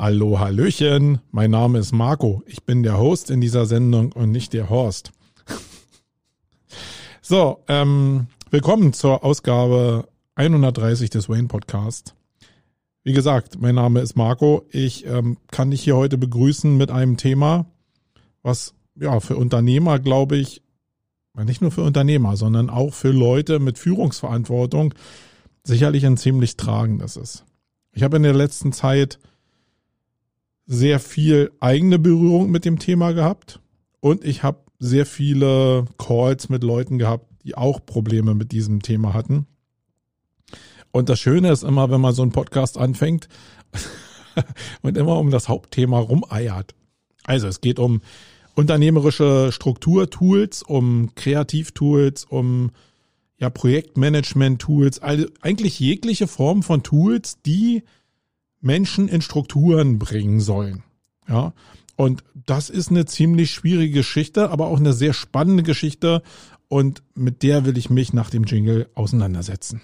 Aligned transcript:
Hallo, 0.00 0.38
Hallöchen, 0.38 1.18
mein 1.32 1.50
Name 1.50 1.80
ist 1.80 1.90
Marco. 1.90 2.44
Ich 2.46 2.62
bin 2.62 2.84
der 2.84 2.98
Host 2.98 3.32
in 3.32 3.40
dieser 3.40 3.66
Sendung 3.66 4.12
und 4.12 4.30
nicht 4.30 4.52
der 4.52 4.70
Horst. 4.70 5.10
so, 7.20 7.64
ähm, 7.66 8.28
willkommen 8.50 8.92
zur 8.92 9.24
Ausgabe 9.24 10.06
130 10.36 11.10
des 11.10 11.28
Wayne 11.28 11.48
Podcast. 11.48 12.14
Wie 13.02 13.12
gesagt, 13.12 13.60
mein 13.60 13.74
Name 13.74 13.98
ist 13.98 14.14
Marco. 14.14 14.66
Ich 14.70 15.04
ähm, 15.04 15.36
kann 15.50 15.72
dich 15.72 15.82
hier 15.82 15.96
heute 15.96 16.16
begrüßen 16.16 16.76
mit 16.76 16.92
einem 16.92 17.16
Thema, 17.16 17.66
was 18.42 18.74
ja 18.94 19.18
für 19.18 19.36
Unternehmer, 19.36 19.98
glaube 19.98 20.36
ich, 20.36 20.62
nicht 21.34 21.60
nur 21.60 21.72
für 21.72 21.82
Unternehmer, 21.82 22.36
sondern 22.36 22.70
auch 22.70 22.94
für 22.94 23.10
Leute 23.10 23.58
mit 23.58 23.78
Führungsverantwortung 23.78 24.94
sicherlich 25.64 26.06
ein 26.06 26.16
ziemlich 26.16 26.56
tragendes 26.56 27.16
ist. 27.16 27.44
Ich 27.90 28.04
habe 28.04 28.18
in 28.18 28.22
der 28.22 28.32
letzten 28.32 28.72
Zeit 28.72 29.18
sehr 30.68 31.00
viel 31.00 31.50
eigene 31.60 31.98
Berührung 31.98 32.50
mit 32.50 32.66
dem 32.66 32.78
Thema 32.78 33.12
gehabt 33.12 33.58
und 34.00 34.22
ich 34.22 34.42
habe 34.42 34.60
sehr 34.78 35.06
viele 35.06 35.86
Calls 35.96 36.50
mit 36.50 36.62
Leuten 36.62 36.98
gehabt, 36.98 37.26
die 37.42 37.56
auch 37.56 37.84
Probleme 37.84 38.34
mit 38.34 38.52
diesem 38.52 38.82
Thema 38.82 39.14
hatten. 39.14 39.46
Und 40.92 41.08
das 41.08 41.18
Schöne 41.18 41.50
ist 41.50 41.64
immer, 41.64 41.90
wenn 41.90 42.02
man 42.02 42.14
so 42.14 42.22
einen 42.22 42.32
Podcast 42.32 42.78
anfängt 42.78 43.28
und 44.82 44.96
immer 44.96 45.18
um 45.18 45.30
das 45.30 45.48
Hauptthema 45.48 45.98
rumeiert. 45.98 46.74
Also 47.24 47.48
es 47.48 47.60
geht 47.60 47.78
um 47.78 48.02
unternehmerische 48.54 49.52
Strukturtools, 49.52 50.62
um 50.62 51.14
Kreativtools, 51.14 52.24
um 52.24 52.72
ja 53.38 53.48
Projektmanagement-Tools, 53.50 55.00
eigentlich 55.00 55.80
jegliche 55.80 56.26
Form 56.26 56.62
von 56.62 56.82
Tools, 56.82 57.40
die 57.42 57.84
Menschen 58.60 59.08
in 59.08 59.20
Strukturen 59.20 59.98
bringen 59.98 60.40
sollen. 60.40 60.82
Ja. 61.28 61.52
Und 61.96 62.22
das 62.34 62.70
ist 62.70 62.90
eine 62.90 63.06
ziemlich 63.06 63.50
schwierige 63.50 63.94
Geschichte, 63.94 64.50
aber 64.50 64.68
auch 64.68 64.78
eine 64.78 64.92
sehr 64.92 65.12
spannende 65.12 65.62
Geschichte. 65.62 66.22
Und 66.68 67.02
mit 67.14 67.42
der 67.42 67.64
will 67.64 67.76
ich 67.76 67.90
mich 67.90 68.12
nach 68.12 68.30
dem 68.30 68.44
Jingle 68.44 68.88
auseinandersetzen. 68.94 69.80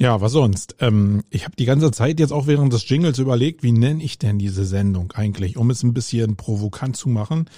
Ja, 0.00 0.20
was 0.20 0.30
sonst? 0.30 0.76
Ähm, 0.78 1.24
ich 1.28 1.44
habe 1.44 1.56
die 1.56 1.64
ganze 1.64 1.90
Zeit 1.90 2.20
jetzt 2.20 2.32
auch 2.32 2.46
während 2.46 2.72
des 2.72 2.88
Jingles 2.88 3.18
überlegt, 3.18 3.64
wie 3.64 3.72
nenne 3.72 4.02
ich 4.02 4.16
denn 4.16 4.38
diese 4.38 4.64
Sendung 4.64 5.10
eigentlich, 5.12 5.56
um 5.56 5.70
es 5.70 5.82
ein 5.82 5.92
bisschen 5.92 6.36
provokant 6.36 6.96
zu 6.96 7.08
machen. 7.08 7.50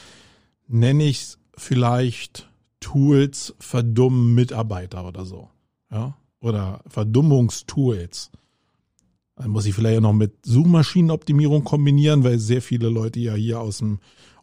Nenne 0.67 1.05
ich 1.05 1.21
es 1.21 1.39
vielleicht 1.55 2.51
Tools 2.81 3.55
verdummen 3.59 4.35
Mitarbeiter 4.35 5.07
oder 5.07 5.27
so. 5.27 5.51
Ja? 5.91 6.17
Oder 6.41 6.81
Verdummungstools. 6.87 8.31
Dann 9.37 9.51
muss 9.51 9.67
ich 9.67 9.75
vielleicht 9.75 10.01
noch 10.01 10.15
mit 10.15 10.33
Suchmaschinenoptimierung 10.47 11.65
kombinieren, 11.65 12.25
weil 12.25 12.39
sehr 12.39 12.63
viele 12.63 12.89
Leute 12.89 13.21
ja 13.21 13.35
hier 13.35 13.61
aus 13.61 13.79
dem 13.79 13.99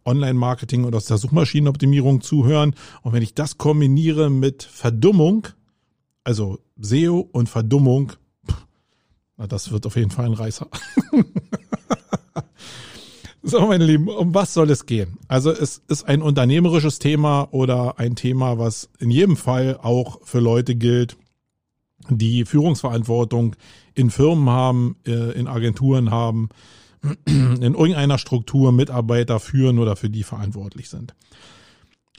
Online-Marketing 0.06 0.86
oder 0.86 0.98
aus 0.98 1.06
der 1.06 1.18
Suchmaschinenoptimierung 1.18 2.22
zuhören. 2.22 2.76
Und 3.02 3.14
wenn 3.14 3.24
ich 3.24 3.34
das 3.34 3.58
kombiniere 3.58 4.30
mit 4.30 4.62
Verdummung, 4.62 5.48
also 6.28 6.60
SEO 6.78 7.30
und 7.32 7.48
Verdummung, 7.48 8.12
na, 9.38 9.48
das 9.48 9.72
wird 9.72 9.86
auf 9.86 9.96
jeden 9.96 10.12
Fall 10.12 10.26
ein 10.26 10.34
Reißer. 10.34 10.68
so, 13.44 13.66
meine 13.66 13.86
Lieben, 13.86 14.10
um 14.10 14.34
was 14.34 14.54
soll 14.54 14.70
es 14.70 14.86
gehen? 14.86 15.20
Also 15.30 15.52
es 15.52 15.82
ist 15.88 16.04
ein 16.04 16.22
unternehmerisches 16.22 17.00
Thema 17.00 17.48
oder 17.52 17.98
ein 17.98 18.18
Thema, 18.18 18.58
was 18.58 18.90
in 19.00 19.10
jedem 19.10 19.38
Fall 19.38 19.80
auch 19.82 20.20
für 20.26 20.42
Leute 20.42 20.76
gilt, 20.76 21.16
die 22.10 22.44
Führungsverantwortung 22.44 23.56
in 23.94 24.10
Firmen 24.10 24.50
haben, 24.50 24.98
äh, 25.08 25.32
in 25.32 25.48
Agenturen 25.48 26.12
haben, 26.12 26.50
in 27.26 27.62
irgendeiner 27.62 28.18
Struktur 28.18 28.74
Mitarbeiter 28.74 29.40
führen 29.40 29.80
oder 29.80 29.96
für 29.96 30.10
die 30.10 30.24
verantwortlich 30.24 30.90
sind. 30.90 31.16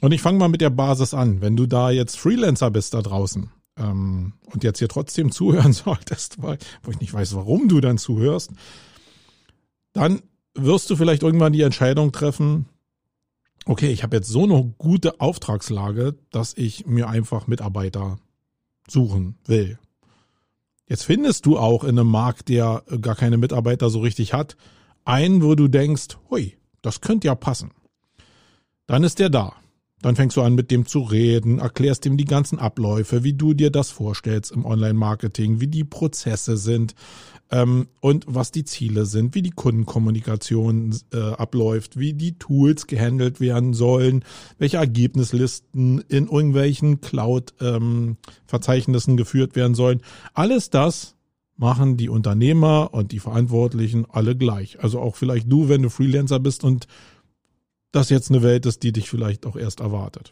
Und 0.01 0.13
ich 0.13 0.21
fange 0.23 0.39
mal 0.39 0.49
mit 0.49 0.61
der 0.61 0.71
Basis 0.71 1.13
an. 1.13 1.41
Wenn 1.41 1.55
du 1.55 1.67
da 1.67 1.91
jetzt 1.91 2.17
Freelancer 2.17 2.71
bist 2.71 2.95
da 2.95 3.03
draußen 3.03 3.51
ähm, 3.79 4.33
und 4.45 4.63
jetzt 4.63 4.79
hier 4.79 4.87
trotzdem 4.87 5.31
zuhören 5.31 5.73
solltest, 5.73 6.41
weil, 6.41 6.57
wo 6.83 6.91
ich 6.91 6.99
nicht 6.99 7.13
weiß, 7.13 7.35
warum 7.35 7.67
du 7.67 7.79
dann 7.81 7.97
zuhörst, 7.97 8.51
dann 9.93 10.21
wirst 10.53 10.89
du 10.89 10.95
vielleicht 10.95 11.23
irgendwann 11.23 11.53
die 11.53 11.61
Entscheidung 11.61 12.11
treffen, 12.11 12.65
okay, 13.65 13.91
ich 13.91 14.03
habe 14.03 14.17
jetzt 14.17 14.29
so 14.29 14.43
eine 14.43 14.73
gute 14.77 15.19
Auftragslage, 15.21 16.15
dass 16.31 16.53
ich 16.55 16.85
mir 16.85 17.09
einfach 17.09 17.47
Mitarbeiter 17.47 18.17
suchen 18.87 19.35
will. 19.45 19.77
Jetzt 20.87 21.03
findest 21.03 21.45
du 21.45 21.57
auch 21.57 21.83
in 21.83 21.99
einem 21.99 22.09
Markt, 22.09 22.49
der 22.49 22.83
gar 23.01 23.15
keine 23.15 23.37
Mitarbeiter 23.37 23.89
so 23.89 23.99
richtig 23.99 24.33
hat, 24.33 24.57
einen, 25.05 25.43
wo 25.43 25.53
du 25.53 25.67
denkst, 25.67 26.17
hui, 26.29 26.57
das 26.81 27.01
könnte 27.01 27.27
ja 27.27 27.35
passen. 27.35 27.71
Dann 28.87 29.03
ist 29.03 29.19
der 29.19 29.29
da. 29.29 29.53
Dann 30.01 30.15
fängst 30.15 30.37
du 30.37 30.41
an, 30.41 30.55
mit 30.55 30.71
dem 30.71 30.85
zu 30.85 31.01
reden, 31.01 31.59
erklärst 31.59 32.05
ihm 32.05 32.15
die 32.15 32.25
ganzen 32.25 32.57
Abläufe, 32.57 33.23
wie 33.23 33.33
du 33.33 33.53
dir 33.53 33.69
das 33.69 33.89
vorstellst 33.89 34.51
im 34.51 34.65
Online-Marketing, 34.65 35.59
wie 35.59 35.67
die 35.67 35.83
Prozesse 35.83 36.55
sind 36.55 36.95
ähm, 37.51 37.87
und 37.99 38.25
was 38.27 38.51
die 38.51 38.63
Ziele 38.63 39.05
sind, 39.05 39.35
wie 39.35 39.41
die 39.41 39.51
Kundenkommunikation 39.51 40.95
äh, 41.13 41.19
abläuft, 41.19 41.99
wie 41.99 42.13
die 42.13 42.37
Tools 42.37 42.87
gehandelt 42.87 43.41
werden 43.41 43.73
sollen, 43.73 44.23
welche 44.57 44.77
Ergebnislisten 44.77 45.99
in 46.07 46.27
irgendwelchen 46.27 47.01
Cloud-Verzeichnissen 47.01 49.11
ähm, 49.11 49.17
geführt 49.17 49.55
werden 49.55 49.75
sollen. 49.75 50.01
Alles 50.33 50.69
das 50.69 51.15
machen 51.57 51.97
die 51.97 52.07
Unternehmer 52.07 52.93
und 52.93 53.11
die 53.11 53.19
Verantwortlichen 53.19 54.05
alle 54.09 54.37
gleich. 54.37 54.81
Also 54.81 55.01
auch 55.01 55.17
vielleicht 55.17 55.51
du, 55.51 55.67
wenn 55.67 55.81
du 55.81 55.89
Freelancer 55.89 56.39
bist 56.39 56.63
und 56.63 56.87
das 57.91 58.09
jetzt 58.09 58.29
eine 58.29 58.43
Welt 58.43 58.65
ist, 58.65 58.83
die 58.83 58.91
dich 58.91 59.09
vielleicht 59.09 59.45
auch 59.45 59.55
erst 59.55 59.79
erwartet. 59.79 60.31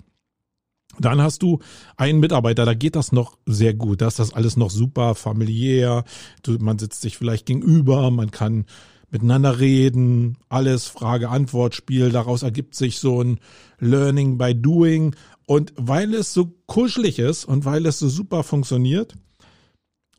Dann 0.99 1.21
hast 1.21 1.43
du 1.43 1.59
einen 1.95 2.19
Mitarbeiter, 2.19 2.65
da 2.65 2.73
geht 2.73 2.95
das 2.95 3.11
noch 3.11 3.37
sehr 3.45 3.73
gut. 3.73 4.01
Da 4.01 4.07
ist 4.07 4.19
das 4.19 4.33
alles 4.33 4.57
noch 4.57 4.71
super 4.71 5.15
familiär. 5.15 6.03
Du, 6.43 6.57
man 6.59 6.79
sitzt 6.79 7.01
sich 7.01 7.17
vielleicht 7.17 7.45
gegenüber, 7.45 8.09
man 8.09 8.31
kann 8.31 8.65
miteinander 9.09 9.59
reden, 9.59 10.37
alles 10.49 10.87
Frage-Antwort-Spiel. 10.87 12.11
Daraus 12.11 12.43
ergibt 12.43 12.75
sich 12.75 12.99
so 12.99 13.21
ein 13.21 13.39
Learning 13.79 14.37
by 14.37 14.55
Doing. 14.55 15.15
Und 15.45 15.73
weil 15.77 16.13
es 16.13 16.33
so 16.33 16.53
kuschelig 16.65 17.19
ist 17.19 17.45
und 17.45 17.63
weil 17.63 17.85
es 17.85 17.99
so 17.99 18.09
super 18.09 18.43
funktioniert, 18.43 19.15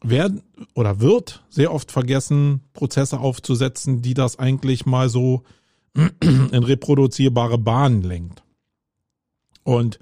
werden 0.03 0.43
oder 0.75 1.01
wird 1.01 1.45
sehr 1.49 1.73
oft 1.73 1.91
vergessen, 1.91 2.63
Prozesse 2.73 3.19
aufzusetzen, 3.19 4.01
die 4.01 4.15
das 4.15 4.39
eigentlich 4.39 4.87
mal 4.87 5.09
so 5.09 5.43
in 6.21 6.63
reproduzierbare 6.63 7.59
Bahnen 7.59 8.03
lenkt. 8.03 8.43
Und 9.65 9.99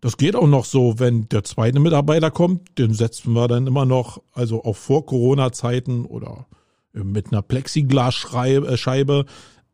das 0.00 0.16
geht 0.16 0.34
auch 0.34 0.48
noch 0.48 0.64
so, 0.64 0.98
wenn 0.98 1.28
der 1.28 1.44
zweite 1.44 1.78
Mitarbeiter 1.78 2.30
kommt, 2.30 2.78
den 2.78 2.92
setzen 2.92 3.34
wir 3.34 3.46
dann 3.46 3.66
immer 3.66 3.84
noch, 3.84 4.20
also 4.32 4.64
auch 4.64 4.76
vor 4.76 5.06
Corona-Zeiten 5.06 6.06
oder 6.06 6.46
mit 6.92 7.32
einer 7.32 7.42
Plexiglasscheibe 7.42 9.26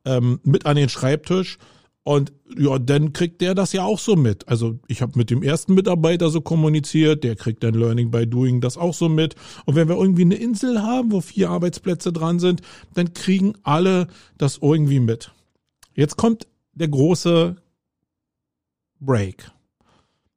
ähm, 0.05 0.41
mit 0.43 0.67
an 0.67 0.77
den 0.77 0.89
Schreibtisch. 0.89 1.59
Und 2.05 2.33
ja, 2.57 2.79
dann 2.79 3.13
kriegt 3.13 3.43
der 3.43 3.55
das 3.55 3.73
ja 3.73 3.85
auch 3.85 3.99
so 3.99 4.17
mit. 4.17 4.49
Also 4.49 4.79
ich 4.87 5.03
habe 5.03 5.13
mit 5.17 5.29
dem 5.29 5.43
ersten 5.43 5.75
Mitarbeiter 5.75 6.31
so 6.31 6.41
kommuniziert, 6.41 7.23
der 7.23 7.37
kriegt 7.37 7.63
dann 7.63 7.75
Learning 7.75 8.11
by 8.11 8.27
Doing 8.27 8.61
das 8.61 8.79
auch 8.79 8.95
so 8.95 9.11
mit. 9.11 9.35
Und 9.67 9.77
wenn 9.77 9.89
wir 9.89 9.97
irgendwie 9.97 10.23
eine 10.23 10.37
Insel 10.37 10.83
haben, 10.83 11.13
wo 11.13 11.21
vier 11.21 11.51
Arbeitsplätze 11.51 12.13
dran 12.13 12.39
sind, 12.39 12.63
dann 12.95 13.13
kriegen 13.13 13.55
alle 13.63 14.09
das 14.39 14.59
irgendwie 14.63 15.01
mit. 15.01 15.33
Jetzt 15.99 16.17
kommt 16.17 16.47
der 16.75 16.87
große 16.87 17.57
Break. 19.01 19.51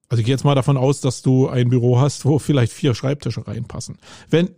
Also 0.09 0.19
ich 0.19 0.25
gehe 0.25 0.33
jetzt 0.33 0.43
mal 0.43 0.55
davon 0.55 0.75
aus, 0.75 1.01
dass 1.01 1.21
du 1.21 1.49
ein 1.49 1.69
Büro 1.69 1.99
hast, 1.99 2.25
wo 2.25 2.39
vielleicht 2.39 2.73
vier 2.73 2.95
Schreibtische 2.95 3.47
reinpassen. 3.47 3.99
Wenn 4.27 4.55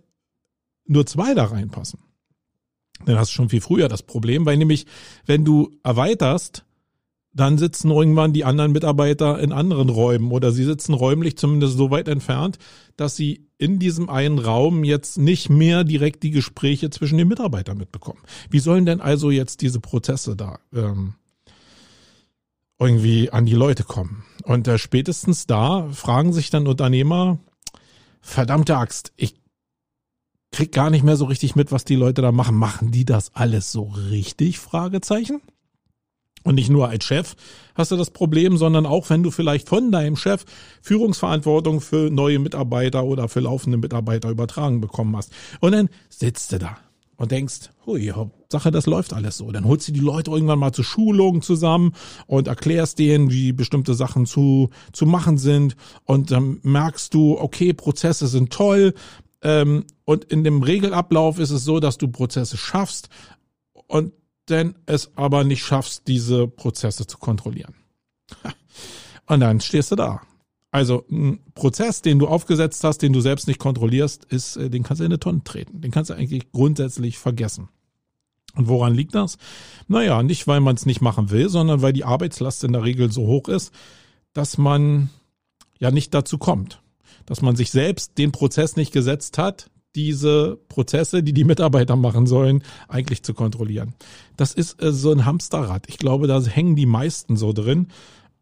nur 0.86 1.06
zwei 1.06 1.34
da 1.34 1.44
reinpassen, 1.44 2.00
dann 3.04 3.18
hast 3.18 3.32
du 3.32 3.34
schon 3.34 3.50
viel 3.50 3.60
früher 3.60 3.90
das 3.90 4.02
Problem, 4.02 4.46
weil 4.46 4.56
nämlich, 4.56 4.86
wenn 5.26 5.44
du 5.44 5.78
erweiterst, 5.84 6.64
dann 7.34 7.58
sitzen 7.58 7.90
irgendwann 7.90 8.32
die 8.32 8.46
anderen 8.46 8.72
Mitarbeiter 8.72 9.40
in 9.40 9.52
anderen 9.52 9.90
Räumen 9.90 10.32
oder 10.32 10.52
sie 10.52 10.64
sitzen 10.64 10.94
räumlich 10.94 11.38
zumindest 11.38 11.78
so 11.78 11.90
weit 11.90 12.08
entfernt, 12.08 12.60
dass 12.96 13.16
sie 13.16 13.48
in 13.58 13.80
diesem 13.80 14.10
einen 14.10 14.38
Raum 14.40 14.84
jetzt 14.84 15.18
nicht 15.18 15.50
mehr 15.50 15.84
direkt 15.84 16.22
die 16.24 16.32
Gespräche 16.32 16.90
zwischen 16.92 17.18
den 17.18 17.28
Mitarbeitern 17.28 17.78
mitbekommen. 17.78 18.22
Wie 18.50 18.60
sollen 18.60 18.86
denn 18.86 19.02
also 19.02 19.32
jetzt 19.32 19.62
diese 19.62 19.80
Prozesse 19.80 20.36
da 20.36 20.60
ähm, 20.74 21.16
irgendwie 22.78 23.32
an 23.32 23.46
die 23.46 23.56
Leute 23.56 23.84
kommen? 23.84 24.24
Und 24.44 24.68
äh, 24.68 24.78
spätestens 24.78 25.48
da 25.48 25.88
fragen 25.92 26.34
sich 26.34 26.52
dann 26.52 26.68
Unternehmer, 26.68 27.40
verdammte 28.22 28.78
Axt, 28.78 29.12
ich 29.16 29.36
krieg 30.52 30.72
gar 30.72 30.92
nicht 30.92 31.04
mehr 31.04 31.18
so 31.18 31.26
richtig 31.26 31.56
mit, 31.56 31.72
was 31.72 31.84
die 31.84 31.96
Leute 31.96 32.22
da 32.22 32.32
machen. 32.32 32.56
Machen 32.56 32.92
die 32.92 33.06
das 33.06 33.34
alles 33.34 33.72
so 33.72 33.84
richtig? 33.84 34.60
Fragezeichen. 34.60 35.42
Und 36.44 36.56
nicht 36.56 36.69
nur 36.69 36.90
als 36.90 37.06
Chef 37.06 37.36
hast 37.75 37.92
du 37.92 37.98
das 37.98 38.12
Problem, 38.12 38.57
sondern 38.57 38.86
auch 38.86 39.10
wenn 39.10 39.24
du 39.24 39.31
vielleicht 39.31 39.69
von 39.69 39.92
deinem 39.92 40.18
Chef 40.18 40.45
Führungsverantwortung 40.81 41.81
für 41.81 42.10
neue 42.10 42.40
Mitarbeiter 42.40 43.06
oder 43.06 43.30
für 43.30 43.40
laufende 43.40 43.78
Mitarbeiter 43.78 44.30
übertragen 44.30 44.81
bekommen 44.81 45.16
hast. 45.16 45.31
Und 45.62 45.72
dann 45.72 45.90
sitzt 46.10 46.51
du 46.51 46.60
da 46.60 46.78
und 47.16 47.31
denkst, 47.31 47.69
hui, 47.86 48.07
Hauptsache, 48.07 48.72
das 48.72 48.86
läuft 48.86 49.13
alles 49.13 49.38
so. 49.38 49.51
Dann 49.51 49.66
holst 49.66 49.88
du 49.88 49.92
die 49.94 50.00
Leute 50.00 50.31
irgendwann 50.31 50.60
mal 50.60 50.74
zur 50.74 50.84
Schulung 50.84 51.42
zusammen 51.42 51.94
und 52.28 52.48
erklärst 52.48 53.00
denen, 53.00 53.31
wie 53.31 53.54
bestimmte 53.54 53.94
Sachen 53.94 54.25
zu, 54.25 54.69
zu 54.92 55.06
machen 55.06 55.38
sind. 55.38 55.75
Und 56.04 56.31
dann 56.31 56.60
merkst 56.63 57.13
du, 57.13 57.39
okay, 57.39 57.74
Prozesse 57.74 58.28
sind 58.28 58.51
toll. 58.51 58.94
Ähm, 59.42 59.86
und 60.06 60.25
in 60.25 60.44
dem 60.44 60.63
Regelablauf 60.63 61.39
ist 61.39 61.51
es 61.51 61.63
so, 61.63 61.80
dass 61.80 61.98
du 61.98 62.07
Prozesse 62.10 62.57
schaffst. 62.57 63.10
Und 63.88 64.12
denn 64.50 64.75
es 64.86 65.12
aber 65.16 65.44
nicht 65.44 65.63
schaffst, 65.63 66.07
diese 66.07 66.48
Prozesse 66.48 67.07
zu 67.07 67.18
kontrollieren. 67.18 67.75
Und 69.25 69.40
dann 69.40 69.62
stehst 69.62 69.92
du 69.92 69.95
da. 69.95 70.22
Also 70.72 71.06
ein 71.12 71.40
Prozess, 71.54 72.01
den 72.01 72.18
du 72.18 72.28
aufgesetzt 72.28 72.84
hast, 72.84 73.00
den 73.00 73.13
du 73.13 73.22
selbst 73.22 73.48
nicht 73.48 73.60
kontrollierst, 73.60 74.25
ist, 74.25 74.57
äh, 74.57 74.69
den 74.72 74.81
kannst 74.81 75.01
du 75.01 75.06
in 75.06 75.12
eine 75.12 75.19
Tonne 75.19 75.44
treten. 75.44 75.81
Den 75.81 75.92
kannst 75.92 76.10
du 76.10 76.16
eigentlich 76.16 76.51
grundsätzlich 76.51 77.19
vergessen. 77.19 77.69
Und 78.56 78.68
woran 78.68 78.94
liegt 78.94 79.13
das? 79.13 79.38
Naja, 79.88 80.24
nicht 80.24 80.48
weil 80.48 80.62
man 80.62 80.75
es 80.75 80.86
nicht 80.86 81.01
machen 81.01 81.30
will, 81.30 81.50
sondern 81.50 81.81
weil 81.81 81.94
die 81.94 82.04
Arbeitslast 82.04 82.63
in 82.63 82.74
der 82.74 82.84
Regel 82.84 83.12
so 83.12 83.28
hoch 83.28 83.50
ist, 83.50 83.72
dass 84.34 84.57
man 84.57 85.10
ja 85.80 85.92
nicht 85.92 86.13
dazu 86.13 86.39
kommt. 86.39 86.81
Dass 87.25 87.42
man 87.42 87.56
sich 87.56 87.72
selbst 87.72 88.18
den 88.18 88.31
Prozess 88.31 88.75
nicht 88.75 88.92
gesetzt 88.92 89.38
hat, 89.38 89.69
diese 89.95 90.57
Prozesse, 90.69 91.24
die 91.24 91.34
die 91.34 91.44
Mitarbeiter 91.44 91.95
machen 91.95 92.25
sollen, 92.25 92.63
eigentlich 92.88 93.24
zu 93.24 93.34
kontrollieren. 93.34 93.94
Das 94.38 94.54
ist 94.54 94.81
äh, 94.81 94.92
so 94.92 95.12
ein 95.12 95.25
Hamsterrad. 95.25 95.86
Ich 95.88 95.98
glaube, 95.98 96.28
da 96.28 96.42
hängen 96.42 96.75
die 96.75 96.86
meisten 96.86 97.38
so 97.38 97.54
drin. 97.54 97.88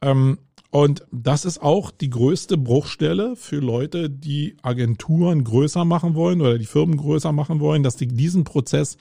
Ähm, 0.01 0.39
und 0.71 1.05
das 1.11 1.43
ist 1.43 1.61
auch 1.61 1.91
die 1.91 2.09
größte 2.09 2.57
Bruchstelle 2.57 3.35
für 3.35 3.57
Leute, 3.57 4.09
die 4.09 4.55
Agenturen 4.61 5.43
größer 5.43 5.83
machen 5.83 6.15
wollen 6.15 6.39
oder 6.39 6.57
die 6.57 6.65
Firmen 6.65 6.95
größer 6.95 7.33
machen 7.33 7.59
wollen, 7.59 7.83
dass 7.83 7.97
die 7.97 8.07
diesen 8.07 8.45
Prozess 8.45 8.95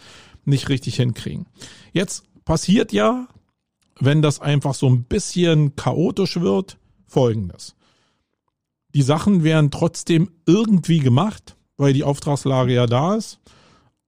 nicht 0.44 0.68
richtig 0.68 0.96
hinkriegen. 0.96 1.46
Jetzt 1.92 2.24
passiert 2.44 2.92
ja, 2.92 3.28
wenn 4.00 4.20
das 4.20 4.40
einfach 4.40 4.74
so 4.74 4.88
ein 4.88 5.04
bisschen 5.04 5.76
chaotisch 5.76 6.40
wird, 6.40 6.76
Folgendes. 7.06 7.76
Die 8.94 9.02
Sachen 9.02 9.44
werden 9.44 9.70
trotzdem 9.70 10.30
irgendwie 10.46 10.98
gemacht 10.98 11.56
weil 11.80 11.92
die 11.92 12.04
Auftragslage 12.04 12.74
ja 12.74 12.86
da 12.86 13.14
ist. 13.14 13.40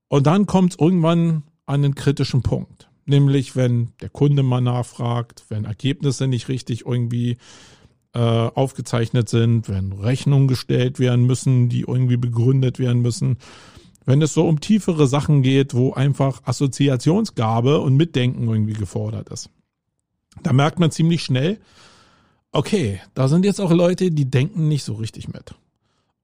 Und 0.07 0.27
dann 0.27 0.45
kommt 0.45 0.73
es 0.73 0.79
irgendwann 0.79 1.43
an 1.65 1.83
einen 1.83 1.95
kritischen 1.95 2.43
Punkt. 2.43 2.89
Nämlich, 3.05 3.55
wenn 3.55 3.93
der 4.01 4.09
Kunde 4.09 4.43
mal 4.43 4.61
nachfragt, 4.61 5.45
wenn 5.49 5.65
Ergebnisse 5.65 6.27
nicht 6.27 6.47
richtig 6.47 6.85
irgendwie 6.85 7.37
äh, 8.13 8.19
aufgezeichnet 8.19 9.27
sind, 9.27 9.67
wenn 9.69 9.91
Rechnungen 9.91 10.47
gestellt 10.47 10.99
werden 10.99 11.25
müssen, 11.25 11.67
die 11.67 11.81
irgendwie 11.81 12.17
begründet 12.17 12.79
werden 12.79 13.01
müssen. 13.01 13.37
Wenn 14.05 14.21
es 14.21 14.33
so 14.33 14.47
um 14.47 14.59
tiefere 14.59 15.07
Sachen 15.07 15.41
geht, 15.41 15.73
wo 15.73 15.93
einfach 15.93 16.41
Assoziationsgabe 16.45 17.79
und 17.79 17.95
Mitdenken 17.95 18.47
irgendwie 18.47 18.73
gefordert 18.73 19.29
ist. 19.29 19.49
Da 20.43 20.53
merkt 20.53 20.79
man 20.79 20.91
ziemlich 20.91 21.23
schnell, 21.23 21.59
okay, 22.51 23.01
da 23.15 23.27
sind 23.27 23.45
jetzt 23.45 23.59
auch 23.59 23.71
Leute, 23.71 24.11
die 24.11 24.29
denken 24.29 24.67
nicht 24.67 24.83
so 24.83 24.93
richtig 24.93 25.27
mit. 25.27 25.55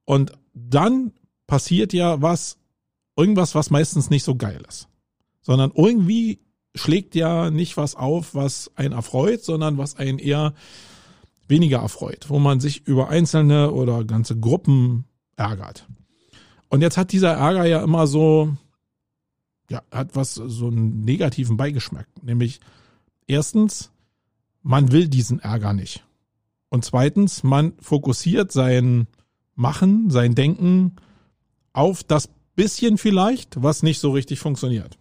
Und 0.05 0.33
dann 0.53 1.11
passiert 1.49 1.93
ja 1.93 2.21
was, 2.21 2.57
irgendwas, 3.17 3.55
was 3.55 3.71
meistens 3.71 4.09
nicht 4.09 4.23
so 4.23 4.35
geil 4.35 4.63
ist. 4.69 4.87
Sondern 5.41 5.71
irgendwie 5.73 6.39
schlägt 6.75 7.15
ja 7.15 7.49
nicht 7.49 7.75
was 7.75 7.95
auf, 7.95 8.35
was 8.35 8.71
einen 8.75 8.93
erfreut, 8.93 9.43
sondern 9.43 9.77
was 9.79 9.95
einen 9.95 10.19
eher 10.19 10.53
weniger 11.47 11.79
erfreut, 11.79 12.29
wo 12.29 12.37
man 12.37 12.59
sich 12.59 12.85
über 12.87 13.09
einzelne 13.09 13.71
oder 13.71 14.05
ganze 14.05 14.39
Gruppen 14.39 15.05
ärgert. 15.35 15.87
Und 16.69 16.81
jetzt 16.81 16.97
hat 16.97 17.11
dieser 17.11 17.33
Ärger 17.33 17.65
ja 17.65 17.83
immer 17.83 18.05
so, 18.05 18.55
ja, 19.71 19.81
hat 19.91 20.15
was, 20.15 20.35
so 20.35 20.67
einen 20.67 21.01
negativen 21.01 21.57
Beigeschmack. 21.57 22.07
Nämlich, 22.21 22.59
erstens, 23.25 23.91
man 24.61 24.91
will 24.91 25.07
diesen 25.07 25.39
Ärger 25.39 25.73
nicht. 25.73 26.05
Und 26.69 26.85
zweitens, 26.85 27.41
man 27.41 27.73
fokussiert 27.79 28.51
sein 28.51 29.07
Machen, 29.55 30.11
sein 30.11 30.35
Denken 30.35 30.95
auf 31.73 32.03
das 32.03 32.29
bisschen 32.55 32.97
vielleicht, 32.97 33.61
was 33.63 33.83
nicht 33.83 33.99
so 33.99 34.11
richtig 34.11 34.39
funktioniert. 34.39 34.97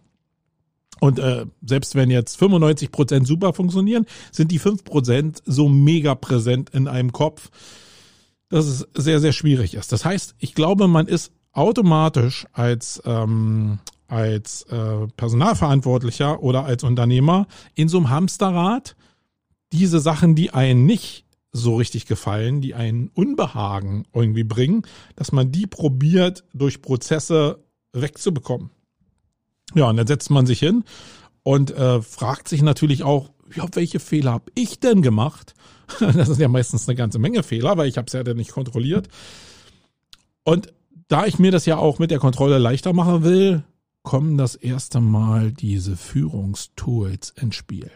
Und 0.99 1.19
äh, 1.19 1.45
selbst 1.65 1.95
wenn 1.95 2.09
jetzt 2.09 2.37
95 2.37 2.91
Prozent 2.91 3.27
super 3.27 3.53
funktionieren, 3.53 4.05
sind 4.31 4.51
die 4.51 4.59
5 4.59 4.83
Prozent 4.83 5.41
so 5.45 5.69
mega 5.69 6.15
präsent 6.15 6.69
in 6.71 6.87
einem 6.87 7.11
Kopf, 7.11 7.49
dass 8.49 8.65
es 8.65 8.87
sehr, 8.95 9.19
sehr 9.19 9.31
schwierig 9.31 9.75
ist. 9.75 9.91
Das 9.91 10.05
heißt, 10.05 10.35
ich 10.39 10.55
glaube, 10.55 10.87
man 10.87 11.07
ist 11.07 11.31
automatisch 11.51 12.47
als, 12.53 13.01
ähm, 13.05 13.79
als 14.07 14.63
äh, 14.63 15.07
Personalverantwortlicher 15.15 16.41
oder 16.41 16.65
als 16.65 16.83
Unternehmer 16.83 17.47
in 17.75 17.87
so 17.89 17.97
einem 17.97 18.09
Hamsterrad 18.09 18.95
diese 19.71 19.99
Sachen, 19.99 20.35
die 20.35 20.51
einen 20.51 20.85
nicht 20.85 21.25
so 21.51 21.75
richtig 21.75 22.05
gefallen, 22.05 22.61
die 22.61 22.75
einen 22.75 23.09
Unbehagen 23.09 24.05
irgendwie 24.13 24.43
bringen, 24.43 24.83
dass 25.15 25.31
man 25.31 25.51
die 25.51 25.67
probiert 25.67 26.43
durch 26.53 26.81
Prozesse 26.81 27.63
wegzubekommen. 27.93 28.69
Ja, 29.75 29.89
und 29.89 29.97
dann 29.97 30.07
setzt 30.07 30.29
man 30.29 30.45
sich 30.45 30.59
hin 30.59 30.83
und 31.43 31.71
äh, 31.71 32.01
fragt 32.01 32.47
sich 32.47 32.61
natürlich 32.61 33.03
auch, 33.03 33.31
ja, 33.55 33.65
welche 33.73 33.99
Fehler 33.99 34.33
habe 34.33 34.51
ich 34.55 34.79
denn 34.79 35.01
gemacht? 35.01 35.53
Das 35.99 36.29
ist 36.29 36.39
ja 36.39 36.47
meistens 36.47 36.87
eine 36.87 36.95
ganze 36.95 37.17
Menge 37.17 37.41
Fehler, 37.41 37.75
weil 37.75 37.89
ich 37.89 37.97
habe 37.97 38.05
es 38.05 38.13
ja 38.13 38.23
dann 38.23 38.37
nicht 38.37 38.51
kontrolliert. 38.51 39.07
Und 40.43 40.71
da 41.07 41.25
ich 41.25 41.39
mir 41.39 41.51
das 41.51 41.65
ja 41.65 41.77
auch 41.77 41.97
mit 41.97 42.11
der 42.11 42.19
Kontrolle 42.19 42.59
leichter 42.59 42.93
machen 42.93 43.23
will, 43.23 43.63
kommen 44.03 44.37
das 44.37 44.53
erste 44.53 45.01
Mal 45.01 45.51
diese 45.51 45.97
Führungstools 45.97 47.31
ins 47.31 47.55
Spiel. 47.55 47.89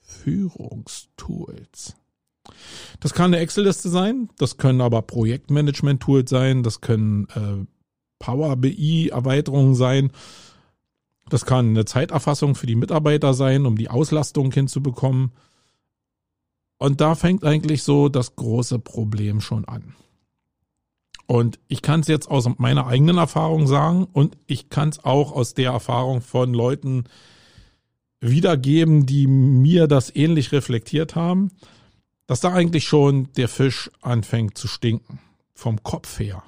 Führungstools. 0.00 1.94
Das 3.00 3.14
kann 3.14 3.34
eine 3.34 3.38
Excel-Liste 3.38 3.88
sein, 3.88 4.28
das 4.38 4.56
können 4.56 4.80
aber 4.80 5.02
Projektmanagement-Tools 5.02 6.30
sein, 6.30 6.62
das 6.62 6.80
können 6.80 7.26
äh, 7.34 7.66
Power 8.18 8.56
BI-Erweiterungen 8.56 9.74
sein, 9.74 10.12
das 11.28 11.44
kann 11.44 11.70
eine 11.70 11.84
Zeiterfassung 11.84 12.54
für 12.54 12.66
die 12.66 12.76
Mitarbeiter 12.76 13.34
sein, 13.34 13.66
um 13.66 13.76
die 13.76 13.88
Auslastung 13.88 14.52
hinzubekommen. 14.52 15.32
Und 16.78 17.00
da 17.00 17.14
fängt 17.14 17.44
eigentlich 17.44 17.82
so 17.82 18.08
das 18.08 18.36
große 18.36 18.78
Problem 18.78 19.40
schon 19.40 19.64
an. 19.64 19.94
Und 21.26 21.58
ich 21.68 21.80
kann 21.80 22.00
es 22.00 22.08
jetzt 22.08 22.30
aus 22.30 22.46
meiner 22.58 22.86
eigenen 22.86 23.16
Erfahrung 23.16 23.66
sagen 23.66 24.04
und 24.12 24.36
ich 24.46 24.68
kann 24.68 24.90
es 24.90 25.02
auch 25.02 25.32
aus 25.32 25.54
der 25.54 25.70
Erfahrung 25.70 26.20
von 26.20 26.52
Leuten 26.52 27.04
wiedergeben, 28.20 29.06
die 29.06 29.26
mir 29.26 29.86
das 29.86 30.14
ähnlich 30.14 30.52
reflektiert 30.52 31.16
haben 31.16 31.50
dass 32.26 32.40
da 32.40 32.52
eigentlich 32.52 32.84
schon 32.84 33.32
der 33.34 33.48
Fisch 33.48 33.90
anfängt 34.00 34.56
zu 34.56 34.68
stinken. 34.68 35.18
Vom 35.54 35.82
Kopf 35.82 36.18
her. 36.18 36.42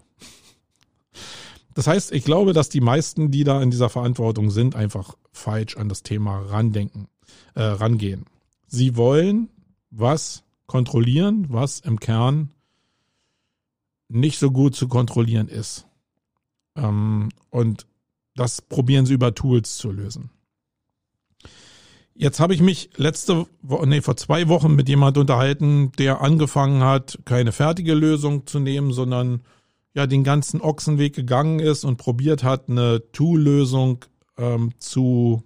Das 1.74 1.86
heißt, 1.86 2.12
ich 2.12 2.24
glaube, 2.24 2.54
dass 2.54 2.70
die 2.70 2.80
meisten, 2.80 3.30
die 3.30 3.44
da 3.44 3.62
in 3.62 3.70
dieser 3.70 3.90
Verantwortung 3.90 4.50
sind, 4.50 4.74
einfach 4.74 5.14
falsch 5.32 5.76
an 5.76 5.88
das 5.88 6.02
Thema 6.02 6.38
randenken, 6.38 7.08
äh, 7.54 7.62
rangehen. 7.62 8.24
Sie 8.66 8.96
wollen 8.96 9.50
was 9.90 10.42
kontrollieren, 10.66 11.46
was 11.50 11.80
im 11.80 12.00
Kern 12.00 12.50
nicht 14.08 14.38
so 14.38 14.50
gut 14.50 14.74
zu 14.74 14.88
kontrollieren 14.88 15.48
ist. 15.48 15.86
Ähm, 16.76 17.28
und 17.50 17.86
das 18.34 18.62
probieren 18.62 19.06
sie 19.06 19.14
über 19.14 19.34
Tools 19.34 19.76
zu 19.76 19.90
lösen. 19.90 20.30
Jetzt 22.18 22.40
habe 22.40 22.54
ich 22.54 22.62
mich 22.62 22.90
letzte 22.96 23.46
nee, 23.84 24.00
vor 24.00 24.16
zwei 24.16 24.48
Wochen 24.48 24.74
mit 24.74 24.88
jemand 24.88 25.18
unterhalten, 25.18 25.92
der 25.98 26.22
angefangen 26.22 26.82
hat, 26.82 27.18
keine 27.26 27.52
fertige 27.52 27.94
Lösung 27.94 28.46
zu 28.46 28.58
nehmen, 28.58 28.92
sondern 28.92 29.42
ja 29.94 30.06
den 30.06 30.24
ganzen 30.24 30.60
Ochsenweg 30.60 31.14
gegangen 31.14 31.58
ist 31.58 31.84
und 31.84 31.98
probiert 31.98 32.42
hat, 32.42 32.68
eine 32.68 33.02
Tool-Lösung 33.12 34.04
ähm, 34.38 34.72
zu 34.78 35.42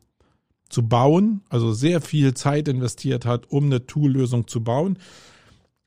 zu 0.70 0.86
bauen, 0.86 1.42
also 1.48 1.72
sehr 1.72 2.00
viel 2.00 2.32
Zeit 2.34 2.68
investiert 2.68 3.26
hat, 3.26 3.50
um 3.50 3.64
eine 3.64 3.86
Tool-Lösung 3.86 4.46
zu 4.46 4.62
bauen. 4.62 4.98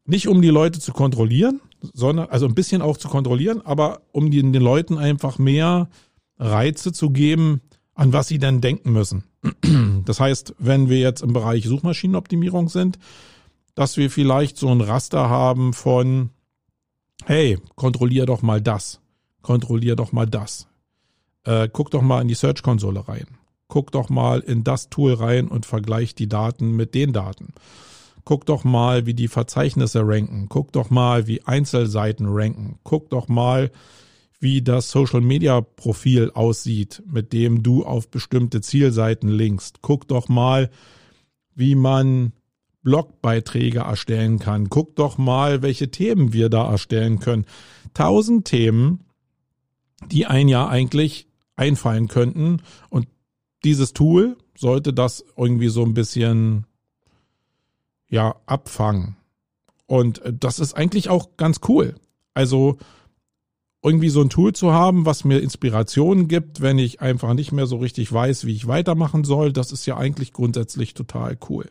Nicht 0.05 0.27
um 0.27 0.41
die 0.41 0.49
Leute 0.49 0.79
zu 0.79 0.91
kontrollieren, 0.91 1.61
sondern, 1.93 2.27
also 2.27 2.45
ein 2.45 2.53
bisschen 2.53 2.81
auch 2.81 2.97
zu 2.97 3.07
kontrollieren, 3.07 3.61
aber 3.61 4.01
um 4.11 4.29
den, 4.29 4.51
den 4.51 4.61
Leuten 4.61 4.97
einfach 4.97 5.39
mehr 5.39 5.89
Reize 6.37 6.91
zu 6.91 7.09
geben, 7.11 7.61
an 7.95 8.11
was 8.11 8.27
sie 8.27 8.39
denn 8.39 8.59
denken 8.59 8.91
müssen. 8.91 9.23
Das 10.05 10.19
heißt, 10.19 10.55
wenn 10.59 10.89
wir 10.89 10.99
jetzt 10.99 11.21
im 11.21 11.33
Bereich 11.33 11.65
Suchmaschinenoptimierung 11.65 12.69
sind, 12.69 12.99
dass 13.75 13.97
wir 13.97 14.09
vielleicht 14.09 14.57
so 14.57 14.69
ein 14.69 14.81
Raster 14.81 15.29
haben 15.29 15.73
von, 15.73 16.29
hey, 17.25 17.57
kontrollier 17.75 18.25
doch 18.25 18.41
mal 18.41 18.61
das, 18.61 19.01
kontrollier 19.41 19.95
doch 19.95 20.11
mal 20.11 20.27
das, 20.27 20.67
äh, 21.45 21.67
guck 21.71 21.91
doch 21.91 22.01
mal 22.01 22.21
in 22.21 22.27
die 22.27 22.35
Search-Konsole 22.35 23.07
rein, 23.07 23.27
guck 23.67 23.91
doch 23.91 24.09
mal 24.09 24.39
in 24.39 24.63
das 24.63 24.89
Tool 24.89 25.13
rein 25.13 25.47
und 25.47 25.65
vergleich 25.65 26.15
die 26.15 26.29
Daten 26.29 26.71
mit 26.71 26.95
den 26.95 27.13
Daten. 27.13 27.53
Guck 28.25 28.45
doch 28.45 28.63
mal, 28.63 29.05
wie 29.05 29.13
die 29.13 29.27
Verzeichnisse 29.27 30.01
ranken. 30.05 30.47
Guck 30.47 30.71
doch 30.71 30.89
mal, 30.89 31.27
wie 31.27 31.43
Einzelseiten 31.43 32.27
ranken. 32.29 32.79
Guck 32.83 33.09
doch 33.09 33.27
mal, 33.27 33.69
wie 34.43 34.61
das 34.61 34.91
Social 34.91 35.21
Media 35.21 35.61
Profil 35.61 36.29
aussieht, 36.33 37.01
mit 37.07 37.31
dem 37.31 37.63
du 37.63 37.85
auf 37.85 38.09
bestimmte 38.09 38.59
Zielseiten 38.59 39.29
linkst. 39.29 39.81
Guck 39.81 40.09
doch 40.09 40.27
mal, 40.27 40.69
wie 41.55 41.75
man 41.75 42.33
Blogbeiträge 42.81 43.79
erstellen 43.79 44.39
kann. 44.39 44.69
Guck 44.69 44.97
doch 44.97 45.17
mal, 45.17 45.61
welche 45.61 45.91
Themen 45.91 46.33
wir 46.33 46.49
da 46.49 46.69
erstellen 46.69 47.19
können. 47.19 47.45
Tausend 47.93 48.43
Themen, 48.43 49.05
die 50.11 50.25
ein 50.25 50.49
Jahr 50.49 50.69
eigentlich 50.69 51.29
einfallen 51.55 52.09
könnten. 52.09 52.61
Und 52.89 53.07
dieses 53.63 53.93
Tool 53.93 54.35
sollte 54.57 54.91
das 54.91 55.23
irgendwie 55.37 55.69
so 55.69 55.85
ein 55.85 55.93
bisschen, 55.93 56.67
ja, 58.09 58.35
abfangen. 58.45 59.15
Und 59.87 60.19
äh, 60.19 60.33
das 60.37 60.59
ist 60.59 60.73
eigentlich 60.73 61.07
auch 61.07 61.37
ganz 61.37 61.61
cool. 61.69 61.95
Also 62.33 62.77
irgendwie 63.83 64.09
so 64.09 64.21
ein 64.21 64.29
Tool 64.29 64.53
zu 64.53 64.71
haben, 64.71 65.05
was 65.05 65.25
mir 65.25 65.39
Inspirationen 65.39 66.29
gibt, 66.29 66.61
wenn 66.61 66.79
ich 66.79 67.01
einfach 67.01 67.33
nicht 67.33 67.51
mehr 67.51 67.67
so 67.67 67.77
richtig 67.77 68.11
weiß, 68.11 68.45
wie 68.45 68.55
ich 68.55 68.65
weitermachen 68.65 69.25
soll, 69.25 69.51
das 69.51 69.73
ist 69.73 69.85
ja 69.85 69.97
eigentlich 69.97 70.31
grundsätzlich 70.31 70.93
total 70.93 71.37
cool. 71.49 71.69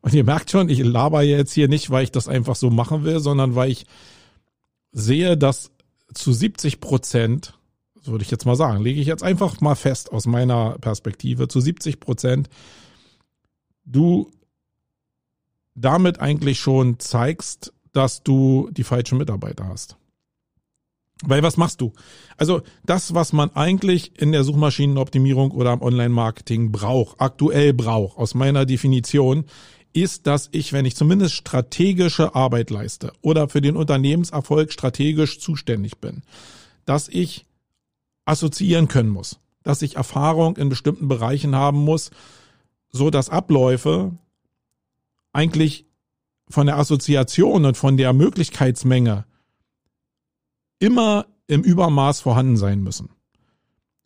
Und 0.00 0.14
ihr 0.14 0.24
merkt 0.24 0.50
schon, 0.50 0.70
ich 0.70 0.78
laber 0.78 1.22
jetzt 1.22 1.52
hier 1.52 1.68
nicht, 1.68 1.90
weil 1.90 2.04
ich 2.04 2.12
das 2.12 2.28
einfach 2.28 2.56
so 2.56 2.70
machen 2.70 3.04
will, 3.04 3.20
sondern 3.20 3.54
weil 3.56 3.70
ich 3.70 3.84
sehe, 4.92 5.36
dass 5.36 5.70
zu 6.14 6.32
70 6.32 6.80
Prozent, 6.80 7.52
würde 8.04 8.24
ich 8.24 8.30
jetzt 8.30 8.46
mal 8.46 8.56
sagen, 8.56 8.82
lege 8.82 9.02
ich 9.02 9.06
jetzt 9.06 9.22
einfach 9.22 9.60
mal 9.60 9.74
fest 9.74 10.12
aus 10.12 10.26
meiner 10.26 10.78
Perspektive, 10.78 11.46
zu 11.46 11.60
70 11.60 12.00
Prozent 12.00 12.48
du 13.84 14.30
damit 15.74 16.20
eigentlich 16.20 16.58
schon 16.58 16.98
zeigst, 16.98 17.72
dass 17.92 18.22
du 18.22 18.68
die 18.72 18.84
falschen 18.84 19.18
Mitarbeiter 19.18 19.66
hast. 19.68 19.96
Weil 21.24 21.42
was 21.42 21.56
machst 21.56 21.80
du? 21.80 21.92
Also 22.36 22.62
das, 22.84 23.12
was 23.12 23.32
man 23.32 23.50
eigentlich 23.56 24.20
in 24.20 24.30
der 24.30 24.44
Suchmaschinenoptimierung 24.44 25.50
oder 25.50 25.72
im 25.72 25.82
Online-Marketing 25.82 26.70
braucht, 26.70 27.20
aktuell 27.20 27.72
braucht, 27.72 28.18
aus 28.18 28.34
meiner 28.34 28.66
Definition, 28.66 29.44
ist, 29.92 30.26
dass 30.26 30.48
ich, 30.52 30.72
wenn 30.72 30.84
ich 30.84 30.94
zumindest 30.94 31.34
strategische 31.34 32.34
Arbeit 32.34 32.70
leiste 32.70 33.12
oder 33.20 33.48
für 33.48 33.60
den 33.60 33.76
Unternehmenserfolg 33.76 34.72
strategisch 34.72 35.40
zuständig 35.40 35.98
bin, 35.98 36.22
dass 36.84 37.08
ich 37.08 37.46
assoziieren 38.24 38.86
können 38.86 39.08
muss, 39.08 39.40
dass 39.64 39.82
ich 39.82 39.96
Erfahrung 39.96 40.56
in 40.56 40.68
bestimmten 40.68 41.08
Bereichen 41.08 41.56
haben 41.56 41.78
muss, 41.78 42.10
so 42.90 43.10
dass 43.10 43.28
Abläufe 43.28 44.12
eigentlich 45.32 45.87
von 46.50 46.66
der 46.66 46.78
Assoziation 46.78 47.64
und 47.64 47.76
von 47.76 47.96
der 47.96 48.12
Möglichkeitsmenge 48.12 49.24
immer 50.78 51.26
im 51.46 51.62
Übermaß 51.62 52.20
vorhanden 52.20 52.56
sein 52.56 52.82
müssen. 52.82 53.10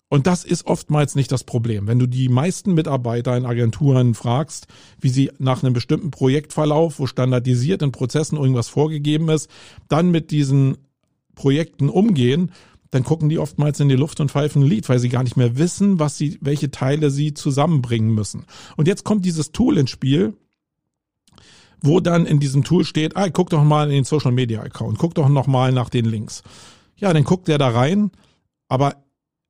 Und 0.09 0.27
das 0.27 0.45
ist 0.45 0.67
oftmals 0.67 1.15
nicht 1.15 1.33
das 1.33 1.43
Problem. 1.43 1.87
Wenn 1.87 1.99
du 1.99 2.07
die 2.07 2.29
meisten 2.29 2.75
Mitarbeiter 2.75 3.35
in 3.35 3.47
Agenturen 3.47 4.13
fragst, 4.13 4.67
wie 5.01 5.09
sie 5.09 5.31
nach 5.39 5.63
einem 5.63 5.73
bestimmten 5.73 6.11
Projektverlauf, 6.11 6.99
wo 6.99 7.07
standardisiert 7.07 7.81
in 7.81 7.93
Prozessen 7.93 8.37
irgendwas 8.37 8.69
vorgegeben 8.69 9.31
ist, 9.31 9.49
dann 9.89 10.11
mit 10.11 10.31
diesen 10.31 10.77
Projekten 11.35 11.89
umgehen, 11.89 12.53
dann 12.91 13.05
gucken 13.05 13.31
die 13.31 13.39
oftmals 13.39 13.81
in 13.81 13.89
die 13.89 13.97
Luft 13.97 14.21
und 14.21 14.31
pfeifen 14.31 14.63
ein 14.63 14.69
Lied, 14.69 14.87
weil 14.91 14.99
sie 14.99 15.09
gar 15.09 15.23
nicht 15.23 15.39
mehr 15.39 15.57
wissen, 15.57 15.99
was 15.99 16.19
sie, 16.19 16.37
welche 16.43 16.71
Teile 16.71 17.11
sie 17.11 17.33
zusammenbringen 17.33 18.15
müssen. 18.15 18.45
Und 18.77 18.89
jetzt 18.89 19.05
kommt 19.05 19.25
dieses 19.25 19.51
Tool 19.51 19.79
ins 19.79 19.89
Spiel, 19.89 20.35
wo 21.83 22.01
dann 22.01 22.27
in 22.27 22.41
diesem 22.41 22.65
Tool 22.65 22.85
steht, 22.85 23.17
ah, 23.17 23.29
guck 23.29 23.51
doch 23.51 23.65
mal 23.65 23.89
in 23.89 23.95
den 23.95 24.05
Social 24.05 24.33
Media 24.33 24.63
Account, 24.63 24.99
guck 24.99 25.15
doch 25.15 25.29
noch 25.29 25.47
mal 25.47 25.73
nach 25.73 25.89
den 25.89 26.05
Links. 26.05 26.43
Ja, 26.97 27.13
dann 27.13 27.25
guckt 27.25 27.49
er 27.49 27.59
da 27.59 27.69
rein, 27.69 28.11
aber 28.69 28.97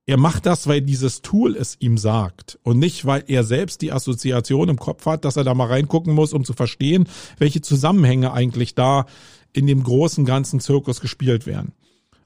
er 0.06 0.16
macht 0.16 0.46
das, 0.46 0.66
weil 0.66 0.80
dieses 0.80 1.22
Tool 1.22 1.56
es 1.56 1.76
ihm 1.78 1.96
sagt 1.96 2.58
und 2.62 2.78
nicht, 2.78 3.04
weil 3.04 3.24
er 3.28 3.44
selbst 3.44 3.82
die 3.82 3.92
Assoziation 3.92 4.68
im 4.68 4.78
Kopf 4.78 5.06
hat, 5.06 5.24
dass 5.24 5.36
er 5.36 5.44
da 5.44 5.54
mal 5.54 5.68
reingucken 5.68 6.14
muss, 6.14 6.32
um 6.32 6.44
zu 6.44 6.54
verstehen, 6.54 7.06
welche 7.38 7.60
Zusammenhänge 7.60 8.32
eigentlich 8.32 8.74
da 8.74 9.06
in 9.52 9.66
dem 9.66 9.82
großen 9.82 10.24
ganzen 10.24 10.60
Zirkus 10.60 11.00
gespielt 11.00 11.46
werden. 11.46 11.72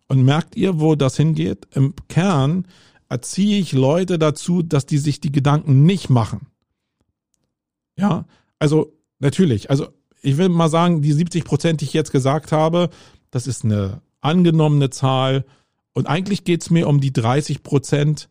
Und 0.09 0.25
merkt 0.25 0.57
ihr, 0.57 0.81
wo 0.81 0.95
das 0.95 1.17
hingeht? 1.17 1.67
Im 1.75 1.95
Kern 2.09 2.67
erziehe 3.09 3.59
ich 3.61 3.73
Leute 3.73 4.19
dazu, 4.19 4.63
dass 4.63 4.87
die 4.87 4.99
sich 4.99 5.21
die 5.21 5.33
Gedanken 5.33 5.85
nicht 5.85 6.09
machen. 6.09 6.47
Ja, 7.99 8.27
also 8.59 8.93
natürlich, 9.19 9.71
also 9.71 9.89
ich 10.23 10.37
will 10.37 10.49
mal 10.49 10.69
sagen, 10.69 11.03
die 11.03 11.13
70 11.13 11.45
Prozent, 11.45 11.81
die 11.81 11.85
ich 11.85 11.93
jetzt 11.93 12.13
gesagt 12.13 12.53
habe, 12.53 12.91
das 13.31 13.47
ist 13.47 13.65
eine 13.65 14.01
angenommene 14.21 14.91
Zahl 14.91 15.45
und 15.93 16.07
eigentlich 16.07 16.45
geht's 16.45 16.71
mir 16.71 16.89
um 16.89 17.01
die 17.01 17.13
30 17.13 17.63
Prozent, 17.63 18.29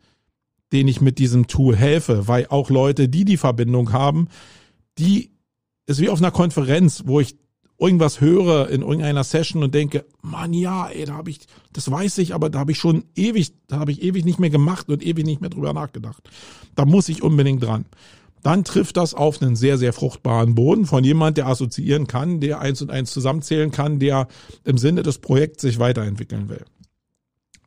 denen 0.71 0.89
ich 0.89 1.01
mit 1.01 1.19
diesem 1.19 1.47
Tool 1.47 1.75
helfe, 1.75 2.27
weil 2.27 2.47
auch 2.47 2.69
Leute, 2.69 3.07
die 3.07 3.25
die 3.25 3.37
Verbindung 3.37 3.93
haben, 3.93 4.27
die 4.97 5.31
ist 5.85 5.99
wie 5.99 6.09
auf 6.09 6.19
einer 6.19 6.31
Konferenz, 6.31 7.03
wo 7.05 7.19
ich 7.19 7.37
irgendwas 7.77 8.21
höre 8.21 8.69
in 8.69 8.81
irgendeiner 8.81 9.23
Session 9.23 9.63
und 9.63 9.75
denke, 9.75 10.05
Mann, 10.21 10.53
ja, 10.53 10.87
ey, 10.87 11.05
da 11.05 11.15
habe 11.15 11.29
ich, 11.29 11.39
das 11.73 11.89
weiß 11.89 12.19
ich, 12.19 12.33
aber 12.33 12.49
da 12.49 12.59
habe 12.59 12.71
ich 12.71 12.77
schon 12.77 13.03
ewig, 13.15 13.53
da 13.67 13.79
habe 13.79 13.91
ich 13.91 14.01
ewig 14.01 14.25
nicht 14.25 14.39
mehr 14.39 14.49
gemacht 14.49 14.89
und 14.89 15.05
ewig 15.05 15.25
nicht 15.25 15.41
mehr 15.41 15.49
drüber 15.49 15.73
nachgedacht. 15.73 16.29
Da 16.75 16.85
muss 16.85 17.09
ich 17.09 17.21
unbedingt 17.21 17.63
dran. 17.63 17.85
Dann 18.45 18.63
trifft 18.63 18.97
das 18.97 19.15
auf 19.15 19.41
einen 19.41 19.55
sehr, 19.55 19.79
sehr 19.79 19.91
fruchtbaren 19.91 20.53
Boden 20.53 20.85
von 20.85 21.03
jemand, 21.03 21.35
der 21.35 21.47
assoziieren 21.47 22.05
kann, 22.05 22.41
der 22.41 22.59
eins 22.59 22.79
und 22.79 22.91
eins 22.91 23.11
zusammenzählen 23.11 23.71
kann, 23.71 23.97
der 23.97 24.27
im 24.63 24.77
Sinne 24.77 25.01
des 25.01 25.17
Projekts 25.17 25.63
sich 25.63 25.79
weiterentwickeln 25.79 26.47
will. 26.47 26.63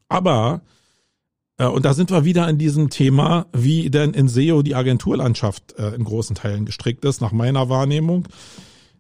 Aber, 0.08 0.62
äh, 1.56 1.66
und 1.66 1.85
da 1.85 1.94
sind 1.94 2.12
wir 2.12 2.25
wieder 2.25 2.49
in 2.49 2.58
diesem 2.58 2.90
Thema, 2.90 3.47
wie 3.52 3.90
denn 3.90 4.14
in 4.14 4.28
SEO 4.28 4.62
die 4.62 4.76
Agenturlandschaft 4.76 5.76
äh, 5.80 5.97
in 5.97 6.04
großen 6.04 6.37
Teilen 6.37 6.64
gestrickt 6.64 7.04
ist, 7.04 7.20
nach 7.20 7.32
meiner 7.32 7.68
Wahrnehmung. 7.68 8.28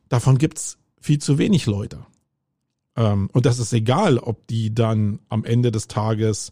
Davon 0.08 0.36
gibt's 0.36 0.78
viel 1.00 1.20
zu 1.20 1.38
wenig 1.38 1.66
Leute. 1.66 2.00
Ähm, 2.96 3.30
und 3.32 3.46
das 3.46 3.60
ist 3.60 3.72
egal, 3.72 4.18
ob 4.18 4.48
die 4.48 4.74
dann 4.74 5.20
am 5.28 5.44
Ende 5.44 5.70
des 5.70 5.86
Tages 5.86 6.50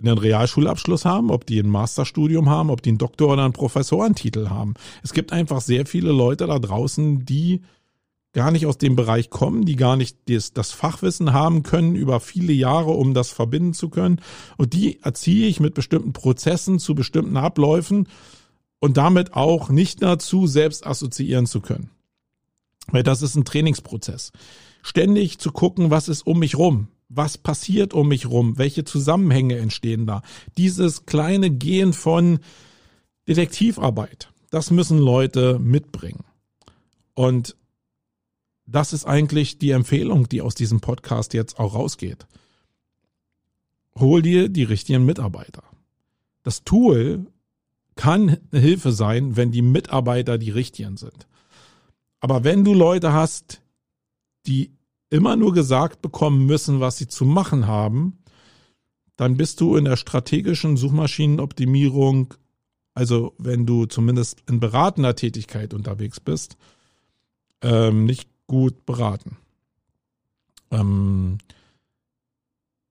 einen 0.00 0.18
Realschulabschluss 0.18 1.04
haben, 1.04 1.30
ob 1.30 1.46
die 1.46 1.58
ein 1.58 1.70
Masterstudium 1.70 2.50
haben, 2.50 2.70
ob 2.70 2.82
die 2.82 2.90
einen 2.90 2.98
Doktor- 2.98 3.32
oder 3.32 3.44
einen 3.44 3.52
Professorentitel 3.52 4.48
haben. 4.50 4.74
Es 5.02 5.12
gibt 5.12 5.32
einfach 5.32 5.60
sehr 5.60 5.86
viele 5.86 6.12
Leute 6.12 6.46
da 6.46 6.58
draußen, 6.58 7.24
die 7.24 7.62
gar 8.36 8.50
nicht 8.50 8.66
aus 8.66 8.76
dem 8.76 8.96
Bereich 8.96 9.30
kommen, 9.30 9.64
die 9.64 9.76
gar 9.76 9.96
nicht 9.96 10.18
das, 10.28 10.52
das, 10.52 10.70
Fachwissen 10.70 11.32
haben 11.32 11.62
können 11.62 11.94
über 11.94 12.20
viele 12.20 12.52
Jahre, 12.52 12.90
um 12.90 13.14
das 13.14 13.30
verbinden 13.30 13.72
zu 13.72 13.88
können. 13.88 14.20
Und 14.58 14.74
die 14.74 15.02
erziehe 15.02 15.48
ich 15.48 15.58
mit 15.58 15.72
bestimmten 15.72 16.12
Prozessen 16.12 16.78
zu 16.78 16.94
bestimmten 16.94 17.38
Abläufen 17.38 18.08
und 18.78 18.98
damit 18.98 19.32
auch 19.32 19.70
nicht 19.70 20.02
dazu, 20.02 20.46
selbst 20.46 20.86
assoziieren 20.86 21.46
zu 21.46 21.62
können. 21.62 21.88
Weil 22.88 23.02
das 23.02 23.22
ist 23.22 23.36
ein 23.36 23.46
Trainingsprozess. 23.46 24.32
Ständig 24.82 25.38
zu 25.38 25.50
gucken, 25.50 25.90
was 25.90 26.08
ist 26.08 26.26
um 26.26 26.38
mich 26.38 26.58
rum? 26.58 26.88
Was 27.08 27.38
passiert 27.38 27.94
um 27.94 28.08
mich 28.08 28.26
rum? 28.26 28.58
Welche 28.58 28.84
Zusammenhänge 28.84 29.58
entstehen 29.58 30.06
da? 30.06 30.22
Dieses 30.56 31.06
kleine 31.06 31.50
Gehen 31.50 31.92
von 31.92 32.40
Detektivarbeit, 33.28 34.32
das 34.50 34.70
müssen 34.70 34.98
Leute 34.98 35.58
mitbringen. 35.58 36.24
Und 37.14 37.56
das 38.66 38.92
ist 38.92 39.04
eigentlich 39.04 39.58
die 39.58 39.70
Empfehlung, 39.70 40.28
die 40.28 40.42
aus 40.42 40.54
diesem 40.54 40.80
Podcast 40.80 41.34
jetzt 41.34 41.58
auch 41.58 41.74
rausgeht. 41.74 42.26
Hol 43.96 44.22
dir 44.22 44.48
die 44.48 44.64
richtigen 44.64 45.04
Mitarbeiter. 45.04 45.62
Das 46.42 46.64
Tool 46.64 47.26
kann 47.94 48.38
eine 48.50 48.60
Hilfe 48.60 48.92
sein, 48.92 49.36
wenn 49.36 49.52
die 49.52 49.62
Mitarbeiter 49.62 50.36
die 50.36 50.50
richtigen 50.50 50.96
sind. 50.96 51.26
Aber 52.20 52.44
wenn 52.44 52.64
du 52.64 52.74
Leute 52.74 53.12
hast, 53.12 53.62
die 54.46 54.75
immer 55.10 55.36
nur 55.36 55.52
gesagt 55.52 56.02
bekommen 56.02 56.46
müssen, 56.46 56.80
was 56.80 56.98
sie 56.98 57.08
zu 57.08 57.24
machen 57.24 57.66
haben, 57.66 58.18
dann 59.16 59.36
bist 59.36 59.60
du 59.60 59.76
in 59.76 59.84
der 59.84 59.96
strategischen 59.96 60.76
Suchmaschinenoptimierung, 60.76 62.34
also 62.94 63.34
wenn 63.38 63.66
du 63.66 63.86
zumindest 63.86 64.42
in 64.48 64.60
beratender 64.60 65.16
Tätigkeit 65.16 65.74
unterwegs 65.74 66.20
bist, 66.20 66.56
ähm, 67.62 68.04
nicht 68.04 68.28
gut 68.46 68.84
beraten. 68.84 69.36
Ähm, 70.70 71.38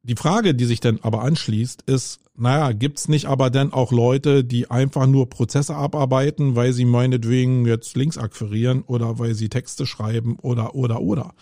die 0.03 0.15
Frage, 0.15 0.53
die 0.53 0.65
sich 0.65 0.79
dann 0.79 0.99
aber 1.01 1.23
anschließt, 1.23 1.83
ist, 1.83 2.19
naja, 2.35 2.73
gibt's 2.73 3.07
nicht 3.07 3.25
aber 3.25 3.49
dann 3.49 3.73
auch 3.73 3.91
Leute, 3.91 4.43
die 4.43 4.69
einfach 4.69 5.07
nur 5.07 5.29
Prozesse 5.29 5.75
abarbeiten, 5.75 6.55
weil 6.55 6.73
sie 6.73 6.85
meinetwegen 6.85 7.65
jetzt 7.65 7.95
Links 7.95 8.17
akquirieren 8.17 8.83
oder 8.83 9.19
weil 9.19 9.33
sie 9.33 9.49
Texte 9.49 9.85
schreiben 9.85 10.37
oder, 10.41 10.75
oder, 10.75 11.01
oder? 11.01 11.33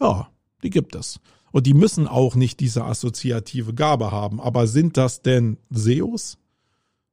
Ja, 0.00 0.30
die 0.62 0.70
gibt 0.70 0.94
es. 0.94 1.20
Und 1.52 1.66
die 1.66 1.74
müssen 1.74 2.06
auch 2.06 2.34
nicht 2.36 2.60
diese 2.60 2.84
assoziative 2.84 3.74
Gabe 3.74 4.10
haben. 4.10 4.40
Aber 4.40 4.66
sind 4.66 4.96
das 4.96 5.22
denn 5.22 5.58
SEOs? 5.70 6.38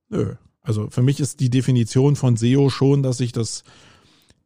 Nö. 0.10 0.36
Also 0.62 0.90
für 0.90 1.02
mich 1.02 1.20
ist 1.20 1.40
die 1.40 1.50
Definition 1.50 2.16
von 2.16 2.36
SEO 2.36 2.70
schon, 2.70 3.02
dass 3.02 3.20
ich 3.20 3.32
das, 3.32 3.64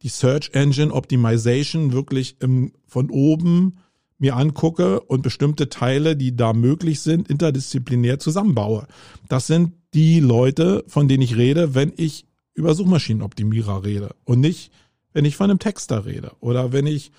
die 0.02 0.08
Search 0.08 0.50
Engine 0.54 0.92
Optimization 0.92 1.92
wirklich 1.92 2.36
im, 2.40 2.72
von 2.86 3.10
oben 3.10 3.78
mir 4.18 4.36
angucke 4.36 5.00
und 5.00 5.22
bestimmte 5.22 5.68
Teile, 5.68 6.16
die 6.16 6.36
da 6.36 6.52
möglich 6.52 7.00
sind, 7.00 7.28
interdisziplinär 7.28 8.20
zusammenbaue. 8.20 8.86
Das 9.28 9.48
sind 9.48 9.72
die 9.94 10.20
Leute, 10.20 10.84
von 10.86 11.08
denen 11.08 11.22
ich 11.22 11.36
rede, 11.36 11.74
wenn 11.74 11.92
ich 11.96 12.24
über 12.54 12.74
Suchmaschinenoptimierer 12.74 13.84
rede 13.84 14.14
und 14.24 14.38
nicht, 14.38 14.70
wenn 15.12 15.24
ich 15.24 15.36
von 15.36 15.50
einem 15.50 15.58
Texter 15.58 16.06
rede 16.06 16.32
oder 16.38 16.72
wenn 16.72 16.86
ich 16.86 17.10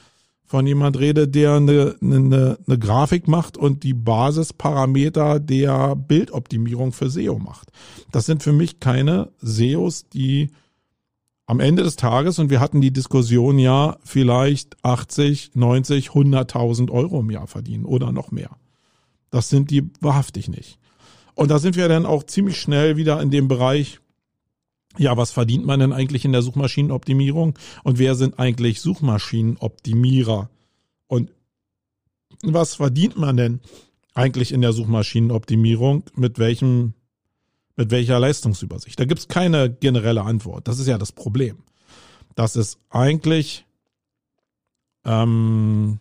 von 0.46 0.68
jemand 0.68 1.00
rede, 1.00 1.28
der 1.28 1.54
eine, 1.54 1.96
eine, 2.02 2.58
eine 2.68 2.78
Grafik 2.78 3.28
macht 3.28 3.58
und 3.58 3.84
die 3.84 3.94
Basisparameter 3.94 5.40
der 5.40 5.96
Bildoptimierung 5.96 6.92
für 6.92 7.10
SEO 7.10 7.40
macht. 7.40 7.70
Das 8.12 8.26
sind 8.26 8.44
für 8.44 8.54
mich 8.54 8.80
keine 8.80 9.32
SEOs, 9.42 10.10
die 10.10 10.52
am 11.46 11.60
Ende 11.60 11.84
des 11.84 11.96
Tages, 11.96 12.40
und 12.40 12.50
wir 12.50 12.60
hatten 12.60 12.82
die 12.82 12.94
Diskussion 12.94 13.60
ja, 13.60 13.98
vielleicht 14.04 14.78
80, 14.84 15.52
90, 15.56 16.10
100.000 16.10 16.90
Euro 16.90 17.20
im 17.20 17.32
Jahr 17.32 17.48
verdienen 17.48 17.86
oder 17.86 18.12
noch 18.12 18.32
mehr. 18.32 18.52
Das 19.30 19.50
sind 19.50 19.72
die 19.72 19.90
wahrhaftig 20.00 20.48
nicht. 20.48 20.80
Und 21.36 21.50
da 21.50 21.60
sind 21.60 21.76
wir 21.76 21.88
dann 21.88 22.06
auch 22.06 22.24
ziemlich 22.24 22.60
schnell 22.60 22.96
wieder 22.96 23.22
in 23.22 23.32
dem 23.32 23.48
Bereich, 23.48 24.00
ja, 24.98 25.18
was 25.18 25.32
verdient 25.32 25.66
man 25.66 25.80
denn 25.80 25.94
eigentlich 25.94 26.26
in 26.26 26.32
der 26.32 26.42
Suchmaschinenoptimierung 26.42 27.58
und 27.84 28.00
wer 28.00 28.16
sind 28.16 28.40
eigentlich 28.40 28.82
Suchmaschinenoptimierer? 28.82 30.50
Und 31.08 31.32
was 32.44 32.76
verdient 32.76 33.18
man 33.18 33.38
denn 33.38 33.60
eigentlich 34.14 34.52
in 34.52 34.62
der 34.62 34.74
Suchmaschinenoptimierung 34.74 36.04
mit 36.16 36.40
welchem 36.40 36.94
mit 37.76 37.90
welcher 37.90 38.20
Leistungsübersicht? 38.20 39.00
Da 39.00 39.06
gibt's 39.06 39.28
keine 39.28 39.72
generelle 39.72 40.24
Antwort. 40.24 40.68
Das 40.68 40.78
ist 40.78 40.88
ja 40.88 41.00
das 41.00 41.12
Problem. 41.12 41.58
Dass 42.36 42.56
es 42.56 42.78
eigentlich 42.90 43.66
ähm, 45.06 46.00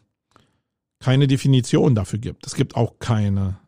keine 0.99 1.26
Definition 1.26 1.94
dafür 1.94 2.18
gibt. 2.18 2.46
Es 2.46 2.54
gibt 2.54 2.76
auch 2.76 2.99
keine, 2.99 3.58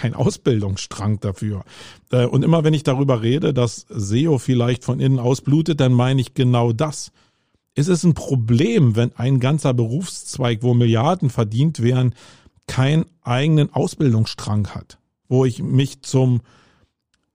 kein 0.00 0.14
Ausbildungsstrang 0.14 1.20
dafür. 1.20 1.62
Äh, 2.10 2.24
und 2.24 2.42
immer 2.42 2.64
wenn 2.64 2.72
ich 2.72 2.84
darüber 2.84 3.20
rede, 3.20 3.52
dass 3.52 3.84
SEO 3.90 4.38
vielleicht 4.38 4.82
von 4.82 4.98
innen 4.98 5.18
ausblutet, 5.18 5.78
dann 5.78 5.92
meine 5.92 6.22
ich 6.22 6.32
genau 6.32 6.72
das. 6.72 7.12
Es 7.74 7.88
ist 7.88 8.04
ein 8.04 8.14
Problem, 8.14 8.96
wenn 8.96 9.14
ein 9.16 9.40
ganzer 9.40 9.74
Berufszweig, 9.74 10.62
wo 10.62 10.72
Milliarden 10.72 11.28
verdient 11.28 11.82
werden, 11.82 12.14
keinen 12.66 13.04
eigenen 13.20 13.74
Ausbildungsstrang 13.74 14.68
hat, 14.68 14.98
wo 15.28 15.44
ich 15.44 15.62
mich 15.62 16.00
zum 16.00 16.40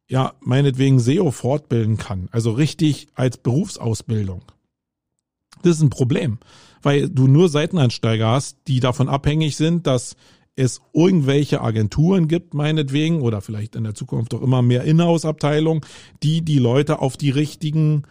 ja, 0.07 0.33
meinetwegen 0.39 0.99
SEO 0.99 1.29
fortbilden 1.29 1.97
kann. 1.97 2.29
Also 2.31 2.51
richtig 2.51 3.07
als 3.13 3.37
Berufsausbildung. 3.37 4.41
Das 5.61 5.77
ist 5.77 5.81
ein 5.83 5.89
Problem, 5.89 6.39
weil 6.81 7.09
du 7.09 7.27
nur 7.27 7.49
Seiteneinsteiger 7.49 8.27
hast, 8.27 8.57
die 8.67 8.79
davon 8.79 9.07
abhängig 9.07 9.55
sind, 9.55 9.85
dass 9.87 10.15
es 10.55 10.81
irgendwelche 10.93 11.61
Agenturen 11.61 12.27
gibt, 12.27 12.53
meinetwegen, 12.53 13.21
oder 13.21 13.41
vielleicht 13.41 13.75
in 13.75 13.83
der 13.83 13.93
Zukunft 13.93 14.33
auch 14.33 14.41
immer 14.41 14.61
mehr 14.61 14.83
Inhouse-Abteilungen, 14.83 15.81
die 16.23 16.43
die 16.43 16.59
Leute 16.59 16.99
auf 16.99 17.17
die 17.17 17.29
richtigen, 17.29 18.03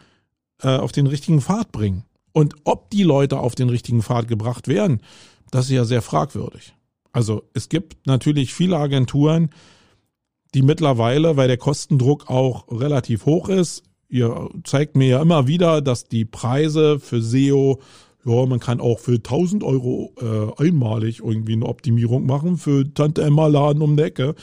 äh, 0.63 0.77
auf 0.77 0.93
den 0.93 1.07
richtigen 1.07 1.41
Pfad 1.41 1.73
bringen. 1.73 2.05
Und 2.33 2.55
ob 2.65 2.91
die 2.91 3.05
Leute 3.05 3.39
auf 3.39 3.55
den 3.55 3.71
richtigen 3.71 4.03
Pfad 4.03 4.29
gebracht 4.29 4.69
werden, 4.69 5.01
das 5.51 5.67
ist 5.67 5.73
ja 5.73 5.85
sehr 5.85 6.03
fragwürdig. 6.03 6.75
Also 7.13 7.45
es 7.55 7.69
gibt 7.69 8.07
natürlich 8.07 8.53
viele 8.53 8.77
Agenturen, 8.77 9.51
die 10.53 10.63
mittlerweile, 10.63 11.37
weil 11.37 11.49
der 11.49 11.57
Kostendruck 11.57 12.29
auch 12.29 12.67
relativ 12.71 13.25
hoch 13.25 13.49
ist, 13.49 13.85
ihr 14.09 14.49
zeigt 14.65 14.97
mir 14.97 15.09
ja 15.09 15.23
immer 15.23 15.47
wieder, 15.47 15.81
dass 15.81 16.05
die 16.05 16.25
Preise 16.25 17.01
für 17.01 17.23
SEO, 17.23 17.81
ja, 18.25 18.47
man 18.47 18.61
kann 18.61 18.81
auch 18.81 18.99
für 18.99 19.15
1000 19.15 19.63
Euro 19.63 20.13
äh, 20.21 20.63
einmalig 20.63 21.21
irgendwie 21.21 21.53
eine 21.53 21.67
Optimierung 21.67 22.27
machen 22.27 22.57
für 22.57 22.93
Tante 22.93 23.23
Emma 23.23 23.47
Laden 23.47 23.83
um 23.83 23.97
die 23.97 24.05
Ecke. 24.05 24.35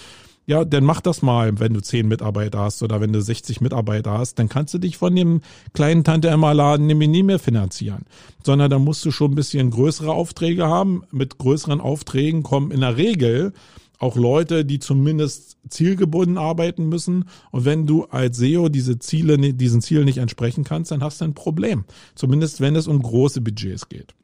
Ja, 0.48 0.66
dann 0.66 0.84
mach 0.84 1.02
das 1.02 1.22
mal, 1.22 1.60
wenn 1.60 1.74
du 1.74 1.82
10 1.82 2.08
Mitarbeiter 2.08 2.60
hast 2.60 2.84
oder 2.84 3.00
wenn 3.00 3.14
du 3.14 3.22
60 3.22 3.62
Mitarbeiter 3.62 4.18
hast, 4.18 4.38
dann 4.40 4.50
kannst 4.50 4.74
du 4.74 4.80
dich 4.80 4.98
von 4.98 5.16
dem 5.16 5.42
kleinen 5.74 6.04
Tante 6.04 6.30
Emma 6.30 6.52
Laden 6.52 6.88
nämlich 6.88 7.10
nie 7.10 7.24
mehr 7.24 7.40
finanzieren, 7.40 8.06
sondern 8.44 8.70
da 8.70 8.80
musst 8.80 9.06
du 9.06 9.12
schon 9.12 9.32
ein 9.32 9.36
bisschen 9.36 9.70
größere 9.72 10.12
Aufträge 10.12 10.68
haben. 10.68 11.04
Mit 11.12 11.38
größeren 11.38 11.80
Aufträgen 11.80 12.44
kommen 12.44 12.72
in 12.72 12.82
der 12.82 12.98
Regel 12.98 13.54
auch 14.02 14.16
Leute, 14.16 14.66
die 14.66 14.80
zumindest 14.80 15.58
zielgebunden 15.70 16.38
arbeiten 16.38 16.90
müssen. 16.90 17.26
Und 17.52 17.66
wenn 17.66 17.86
du 17.86 18.06
als 18.06 18.38
SEO 18.38 18.70
diese 18.70 19.00
Ziele, 19.00 19.38
diesen 19.38 19.82
Zielen 19.82 20.06
nicht 20.06 20.18
entsprechen 20.18 20.64
kannst, 20.64 20.92
dann 20.92 21.04
hast 21.04 21.22
du 21.22 21.26
ein 21.26 21.36
Problem. 21.36 21.86
Zumindest 22.16 22.62
wenn 22.62 22.76
es 22.76 22.88
um 22.88 23.02
große 23.02 23.42
Budgets 23.42 23.90
geht. 23.90 24.16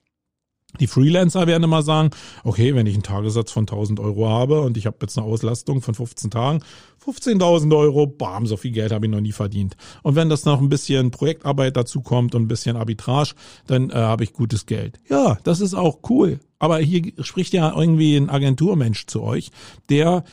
Die 0.79 0.87
Freelancer 0.87 1.47
werden 1.47 1.63
immer 1.63 1.81
sagen, 1.81 2.09
okay, 2.43 2.75
wenn 2.75 2.85
ich 2.87 2.93
einen 2.93 3.03
Tagessatz 3.03 3.51
von 3.51 3.63
1000 3.63 3.99
Euro 3.99 4.27
habe 4.27 4.61
und 4.61 4.77
ich 4.77 4.85
habe 4.85 4.97
jetzt 5.01 5.17
eine 5.17 5.25
Auslastung 5.25 5.81
von 5.81 5.95
15 5.95 6.29
Tagen, 6.29 6.59
15.000 7.03 7.75
Euro, 7.75 8.05
bam, 8.05 8.45
so 8.45 8.57
viel 8.57 8.71
Geld 8.71 8.91
habe 8.91 9.05
ich 9.05 9.11
noch 9.11 9.21
nie 9.21 9.31
verdient. 9.31 9.77
Und 10.03 10.15
wenn 10.15 10.29
das 10.29 10.45
noch 10.45 10.59
ein 10.59 10.69
bisschen 10.69 11.09
Projektarbeit 11.09 11.77
dazu 11.77 12.01
kommt 12.01 12.35
und 12.35 12.43
ein 12.43 12.47
bisschen 12.47 12.75
Arbitrage, 12.75 13.33
dann 13.65 13.89
äh, 13.89 13.93
habe 13.93 14.23
ich 14.23 14.33
gutes 14.33 14.65
Geld. 14.65 14.99
Ja, 15.09 15.37
das 15.43 15.61
ist 15.61 15.73
auch 15.73 15.99
cool. 16.09 16.39
Aber 16.59 16.79
hier 16.79 17.11
spricht 17.21 17.53
ja 17.53 17.75
irgendwie 17.75 18.15
ein 18.15 18.29
Agenturmensch 18.29 19.05
zu 19.07 19.21
euch, 19.21 19.51
der 19.89 20.23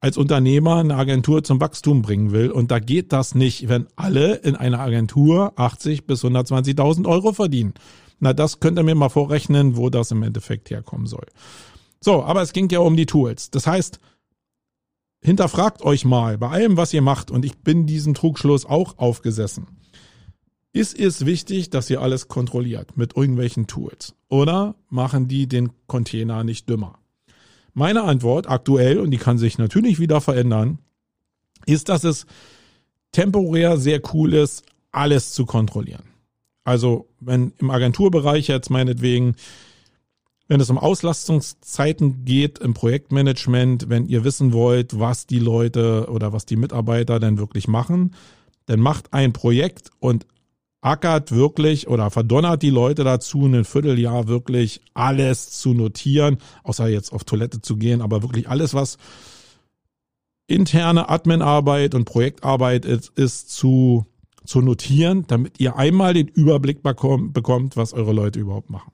als 0.00 0.16
Unternehmer 0.16 0.76
eine 0.76 0.96
Agentur 0.96 1.44
zum 1.44 1.60
Wachstum 1.60 2.00
bringen 2.02 2.32
will. 2.32 2.50
Und 2.50 2.70
da 2.70 2.78
geht 2.78 3.12
das 3.12 3.34
nicht, 3.34 3.68
wenn 3.68 3.86
alle 3.96 4.36
in 4.36 4.56
einer 4.56 4.80
Agentur 4.80 5.52
80 5.56 6.06
bis 6.06 6.24
120.000 6.24 7.06
Euro 7.06 7.32
verdienen. 7.32 7.74
Na, 8.18 8.32
das 8.32 8.60
könnt 8.60 8.78
ihr 8.78 8.82
mir 8.82 8.94
mal 8.94 9.10
vorrechnen, 9.10 9.76
wo 9.76 9.90
das 9.90 10.10
im 10.10 10.22
Endeffekt 10.22 10.70
herkommen 10.70 11.06
soll. 11.06 11.26
So, 12.00 12.22
aber 12.22 12.40
es 12.40 12.52
ging 12.52 12.68
ja 12.70 12.80
um 12.80 12.96
die 12.96 13.06
Tools. 13.06 13.50
Das 13.50 13.66
heißt, 13.66 14.00
hinterfragt 15.22 15.82
euch 15.82 16.06
mal 16.06 16.38
bei 16.38 16.48
allem, 16.48 16.78
was 16.78 16.94
ihr 16.94 17.02
macht, 17.02 17.30
und 17.30 17.44
ich 17.44 17.58
bin 17.58 17.86
diesem 17.86 18.14
Trugschluss 18.14 18.64
auch 18.64 18.98
aufgesessen. 18.98 19.66
Ist 20.72 20.98
es 20.98 21.26
wichtig, 21.26 21.70
dass 21.70 21.90
ihr 21.90 22.00
alles 22.00 22.28
kontrolliert 22.28 22.96
mit 22.96 23.16
irgendwelchen 23.16 23.66
Tools? 23.66 24.14
Oder 24.28 24.76
machen 24.88 25.26
die 25.26 25.48
den 25.48 25.70
Container 25.88 26.44
nicht 26.44 26.68
dümmer? 26.68 26.98
Meine 27.74 28.04
Antwort 28.04 28.48
aktuell, 28.48 28.98
und 28.98 29.10
die 29.10 29.18
kann 29.18 29.38
sich 29.38 29.58
natürlich 29.58 29.98
wieder 29.98 30.20
verändern, 30.20 30.78
ist, 31.66 31.88
dass 31.88 32.04
es 32.04 32.26
temporär 33.12 33.78
sehr 33.78 34.00
cool 34.12 34.34
ist, 34.34 34.64
alles 34.92 35.32
zu 35.32 35.44
kontrollieren. 35.44 36.04
Also 36.62 37.08
wenn 37.18 37.52
im 37.58 37.70
Agenturbereich 37.70 38.48
jetzt 38.48 38.70
meinetwegen, 38.70 39.34
wenn 40.46 40.60
es 40.60 40.70
um 40.70 40.78
Auslastungszeiten 40.78 42.24
geht 42.24 42.58
im 42.58 42.74
Projektmanagement, 42.74 43.88
wenn 43.88 44.06
ihr 44.06 44.24
wissen 44.24 44.52
wollt, 44.52 44.98
was 44.98 45.26
die 45.26 45.38
Leute 45.38 46.08
oder 46.10 46.32
was 46.32 46.46
die 46.46 46.56
Mitarbeiter 46.56 47.18
denn 47.18 47.38
wirklich 47.38 47.66
machen, 47.66 48.14
dann 48.66 48.80
macht 48.80 49.12
ein 49.12 49.32
Projekt 49.32 49.90
und 50.00 50.26
ackert 50.80 51.32
wirklich 51.32 51.88
oder 51.88 52.10
verdonnert 52.10 52.62
die 52.62 52.70
Leute 52.70 53.04
dazu, 53.04 53.44
ein 53.44 53.64
Vierteljahr 53.64 54.28
wirklich 54.28 54.80
alles 54.94 55.50
zu 55.50 55.74
notieren, 55.74 56.38
außer 56.62 56.88
jetzt 56.88 57.12
auf 57.12 57.24
Toilette 57.24 57.60
zu 57.60 57.76
gehen, 57.76 58.00
aber 58.00 58.22
wirklich 58.22 58.48
alles, 58.48 58.74
was 58.74 58.96
interne 60.46 61.08
Adminarbeit 61.08 61.94
und 61.94 62.06
Projektarbeit 62.06 62.84
ist, 62.84 63.10
ist 63.16 63.50
zu 63.50 64.06
zu 64.44 64.60
notieren, 64.62 65.24
damit 65.28 65.60
ihr 65.60 65.76
einmal 65.76 66.14
den 66.14 66.26
Überblick 66.26 66.82
bekommt, 66.82 67.76
was 67.76 67.92
eure 67.92 68.12
Leute 68.12 68.40
überhaupt 68.40 68.70
machen. 68.70 68.90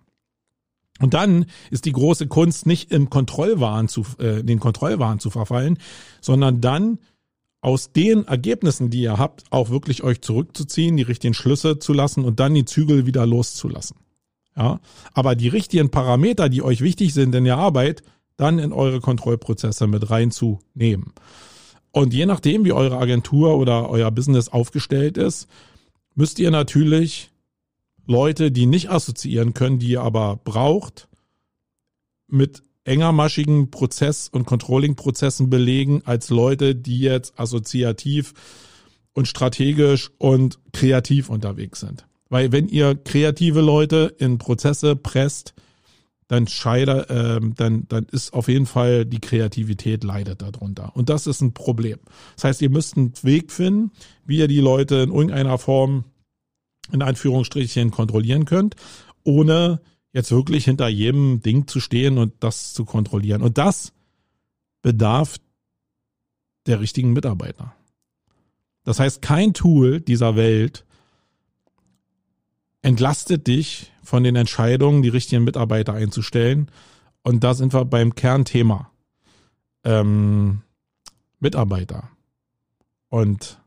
Und 1.00 1.14
dann 1.14 1.46
ist 1.70 1.84
die 1.84 1.92
große 1.92 2.26
Kunst 2.26 2.66
nicht 2.66 2.90
im 2.90 3.10
Kontrollwahn 3.10 3.88
zu, 3.88 4.04
äh, 4.18 4.42
den 4.42 4.60
Kontrollwahn 4.60 5.18
zu 5.18 5.30
verfallen, 5.30 5.78
sondern 6.20 6.60
dann 6.60 6.98
aus 7.66 7.90
den 7.90 8.28
Ergebnissen, 8.28 8.90
die 8.90 9.00
ihr 9.00 9.18
habt, 9.18 9.42
auch 9.50 9.70
wirklich 9.70 10.04
euch 10.04 10.20
zurückzuziehen, 10.20 10.96
die 10.96 11.02
richtigen 11.02 11.34
Schlüsse 11.34 11.80
zu 11.80 11.92
lassen 11.92 12.24
und 12.24 12.38
dann 12.38 12.54
die 12.54 12.64
Zügel 12.64 13.06
wieder 13.06 13.26
loszulassen. 13.26 13.96
Ja, 14.56 14.78
aber 15.14 15.34
die 15.34 15.48
richtigen 15.48 15.90
Parameter, 15.90 16.48
die 16.48 16.62
euch 16.62 16.80
wichtig 16.80 17.12
sind 17.12 17.34
in 17.34 17.42
der 17.42 17.58
Arbeit, 17.58 18.04
dann 18.36 18.60
in 18.60 18.72
eure 18.72 19.00
Kontrollprozesse 19.00 19.88
mit 19.88 20.08
reinzunehmen. 20.10 21.12
Und 21.90 22.14
je 22.14 22.24
nachdem, 22.24 22.64
wie 22.64 22.72
eure 22.72 22.98
Agentur 22.98 23.58
oder 23.58 23.90
euer 23.90 24.12
Business 24.12 24.48
aufgestellt 24.48 25.18
ist, 25.18 25.48
müsst 26.14 26.38
ihr 26.38 26.52
natürlich 26.52 27.32
Leute, 28.06 28.52
die 28.52 28.66
nicht 28.66 28.90
assoziieren 28.90 29.54
können, 29.54 29.80
die 29.80 29.88
ihr 29.88 30.02
aber 30.02 30.36
braucht, 30.36 31.08
mit 32.28 32.62
engermaschigen 32.86 33.70
Prozess- 33.70 34.28
und 34.28 34.46
Controlling-Prozessen 34.46 35.50
belegen, 35.50 36.02
als 36.04 36.30
Leute, 36.30 36.74
die 36.74 37.00
jetzt 37.00 37.38
assoziativ 37.38 38.34
und 39.12 39.26
strategisch 39.26 40.10
und 40.18 40.58
kreativ 40.72 41.28
unterwegs 41.28 41.80
sind. 41.80 42.06
Weil 42.28 42.52
wenn 42.52 42.68
ihr 42.68 42.94
kreative 42.94 43.60
Leute 43.60 44.14
in 44.18 44.38
Prozesse 44.38 44.96
presst, 44.96 45.54
dann 46.28 46.48
scheide, 46.48 47.08
äh, 47.08 47.40
dann, 47.54 47.86
dann 47.88 48.06
ist 48.10 48.34
auf 48.34 48.48
jeden 48.48 48.66
Fall 48.66 49.04
die 49.04 49.20
Kreativität 49.20 50.02
leidet 50.02 50.42
darunter. 50.42 50.90
Und 50.94 51.08
das 51.08 51.26
ist 51.26 51.40
ein 51.40 51.54
Problem. 51.54 51.98
Das 52.34 52.44
heißt, 52.44 52.62
ihr 52.62 52.70
müsst 52.70 52.96
einen 52.96 53.12
Weg 53.22 53.52
finden, 53.52 53.92
wie 54.24 54.38
ihr 54.38 54.48
die 54.48 54.60
Leute 54.60 54.96
in 54.96 55.12
irgendeiner 55.12 55.58
Form 55.58 56.04
in 56.92 57.02
Anführungsstrichen 57.02 57.90
kontrollieren 57.90 58.44
könnt, 58.44 58.76
ohne 59.24 59.80
jetzt 60.16 60.30
wirklich 60.30 60.64
hinter 60.64 60.88
jedem 60.88 61.42
Ding 61.42 61.66
zu 61.66 61.78
stehen 61.78 62.16
und 62.16 62.32
das 62.40 62.72
zu 62.72 62.86
kontrollieren. 62.86 63.42
Und 63.42 63.58
das 63.58 63.92
bedarf 64.80 65.36
der 66.64 66.80
richtigen 66.80 67.12
Mitarbeiter. 67.12 67.74
Das 68.82 68.98
heißt, 68.98 69.20
kein 69.20 69.52
Tool 69.52 70.00
dieser 70.00 70.34
Welt 70.34 70.86
entlastet 72.80 73.46
dich 73.46 73.92
von 74.02 74.24
den 74.24 74.36
Entscheidungen, 74.36 75.02
die 75.02 75.10
richtigen 75.10 75.44
Mitarbeiter 75.44 75.92
einzustellen. 75.92 76.70
Und 77.22 77.44
da 77.44 77.52
sind 77.52 77.74
wir 77.74 77.84
beim 77.84 78.14
Kernthema. 78.14 78.90
Ähm, 79.84 80.62
Mitarbeiter. 81.40 82.08
Und 83.10 83.58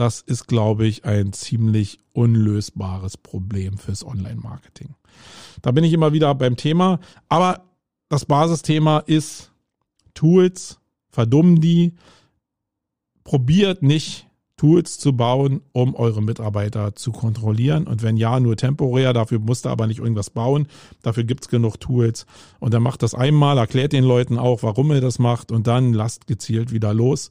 das 0.00 0.22
ist, 0.22 0.46
glaube 0.46 0.86
ich, 0.86 1.04
ein 1.04 1.34
ziemlich 1.34 1.98
unlösbares 2.14 3.18
Problem 3.18 3.76
fürs 3.76 4.02
Online-Marketing. 4.02 4.94
Da 5.60 5.72
bin 5.72 5.84
ich 5.84 5.92
immer 5.92 6.14
wieder 6.14 6.34
beim 6.34 6.56
Thema. 6.56 7.00
Aber 7.28 7.66
das 8.08 8.24
Basisthema 8.24 9.00
ist 9.00 9.52
Tools, 10.14 10.80
verdummen 11.10 11.60
die, 11.60 11.96
probiert 13.24 13.82
nicht 13.82 14.26
Tools 14.56 14.98
zu 14.98 15.12
bauen, 15.12 15.60
um 15.72 15.94
eure 15.94 16.22
Mitarbeiter 16.22 16.96
zu 16.96 17.12
kontrollieren. 17.12 17.86
Und 17.86 18.02
wenn 18.02 18.16
ja, 18.16 18.40
nur 18.40 18.56
temporär, 18.56 19.12
dafür 19.12 19.38
musst 19.38 19.66
du 19.66 19.68
aber 19.68 19.86
nicht 19.86 19.98
irgendwas 19.98 20.30
bauen. 20.30 20.66
Dafür 21.02 21.24
gibt's 21.24 21.48
genug 21.48 21.78
Tools. 21.78 22.24
Und 22.58 22.72
dann 22.72 22.82
macht 22.82 23.02
das 23.02 23.14
einmal, 23.14 23.58
erklärt 23.58 23.92
den 23.92 24.04
Leuten 24.04 24.38
auch, 24.38 24.62
warum 24.62 24.92
ihr 24.92 25.02
das 25.02 25.18
macht 25.18 25.52
und 25.52 25.66
dann 25.66 25.92
lasst 25.92 26.26
gezielt 26.26 26.72
wieder 26.72 26.94
los 26.94 27.28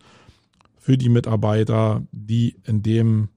für 0.90 0.98
die 0.98 1.10
Mitarbeiter, 1.10 2.02
die 2.12 2.56
in 2.66 2.82
dem 2.82 3.30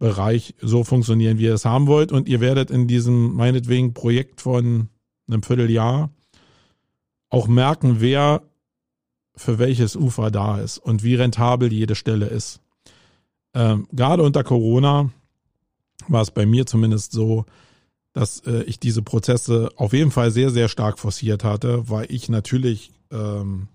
Bereich 0.00 0.56
so 0.60 0.82
funktionieren, 0.82 1.38
wie 1.38 1.44
ihr 1.44 1.54
es 1.54 1.64
haben 1.64 1.86
wollt. 1.86 2.10
Und 2.10 2.28
ihr 2.28 2.40
werdet 2.40 2.72
in 2.72 2.88
diesem 2.88 3.34
meinetwegen 3.34 3.94
Projekt 3.94 4.40
von 4.40 4.88
einem 5.28 5.44
Vierteljahr 5.44 6.10
auch 7.30 7.46
merken, 7.46 8.00
wer 8.00 8.42
für 9.36 9.60
welches 9.60 9.94
Ufer 9.94 10.32
da 10.32 10.58
ist 10.58 10.78
und 10.78 11.04
wie 11.04 11.14
rentabel 11.14 11.72
jede 11.72 11.94
Stelle 11.94 12.26
ist. 12.26 12.60
Ähm, 13.54 13.86
gerade 13.92 14.24
unter 14.24 14.42
Corona 14.42 15.12
war 16.08 16.22
es 16.22 16.32
bei 16.32 16.44
mir 16.44 16.66
zumindest 16.66 17.12
so, 17.12 17.46
dass 18.14 18.40
äh, 18.40 18.64
ich 18.64 18.80
diese 18.80 19.02
Prozesse 19.02 19.70
auf 19.76 19.92
jeden 19.92 20.10
Fall 20.10 20.32
sehr, 20.32 20.50
sehr 20.50 20.68
stark 20.68 20.98
forciert 20.98 21.44
hatte, 21.44 21.88
weil 21.88 22.10
ich 22.10 22.28
natürlich 22.28 22.90
ähm, 23.12 23.68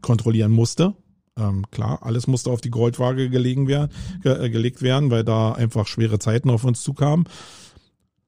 kontrollieren 0.00 0.52
musste. 0.52 0.94
Ähm, 1.36 1.64
klar, 1.70 2.02
alles 2.02 2.26
musste 2.26 2.50
auf 2.50 2.60
die 2.60 2.70
Goldwaage 2.70 3.28
gelegen 3.28 3.66
werden, 3.66 3.90
ge 4.22 4.46
äh, 4.46 4.50
gelegt 4.50 4.82
werden, 4.82 5.10
weil 5.10 5.24
da 5.24 5.52
einfach 5.52 5.86
schwere 5.86 6.18
Zeiten 6.18 6.50
auf 6.50 6.64
uns 6.64 6.82
zukamen. 6.82 7.28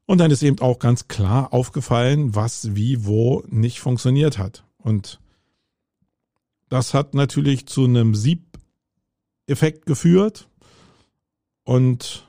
Und 0.05 0.19
dann 0.19 0.31
ist 0.31 0.43
eben 0.43 0.59
auch 0.59 0.79
ganz 0.79 1.07
klar 1.07 1.53
aufgefallen, 1.53 2.35
was 2.35 2.75
wie 2.75 3.05
wo 3.05 3.43
nicht 3.47 3.79
funktioniert 3.79 4.37
hat. 4.37 4.63
Und 4.77 5.19
das 6.69 6.93
hat 6.93 7.13
natürlich 7.13 7.65
zu 7.65 7.85
einem 7.85 8.15
Sieb 8.15 8.57
Effekt 9.47 9.85
geführt. 9.85 10.49
Und 11.63 12.27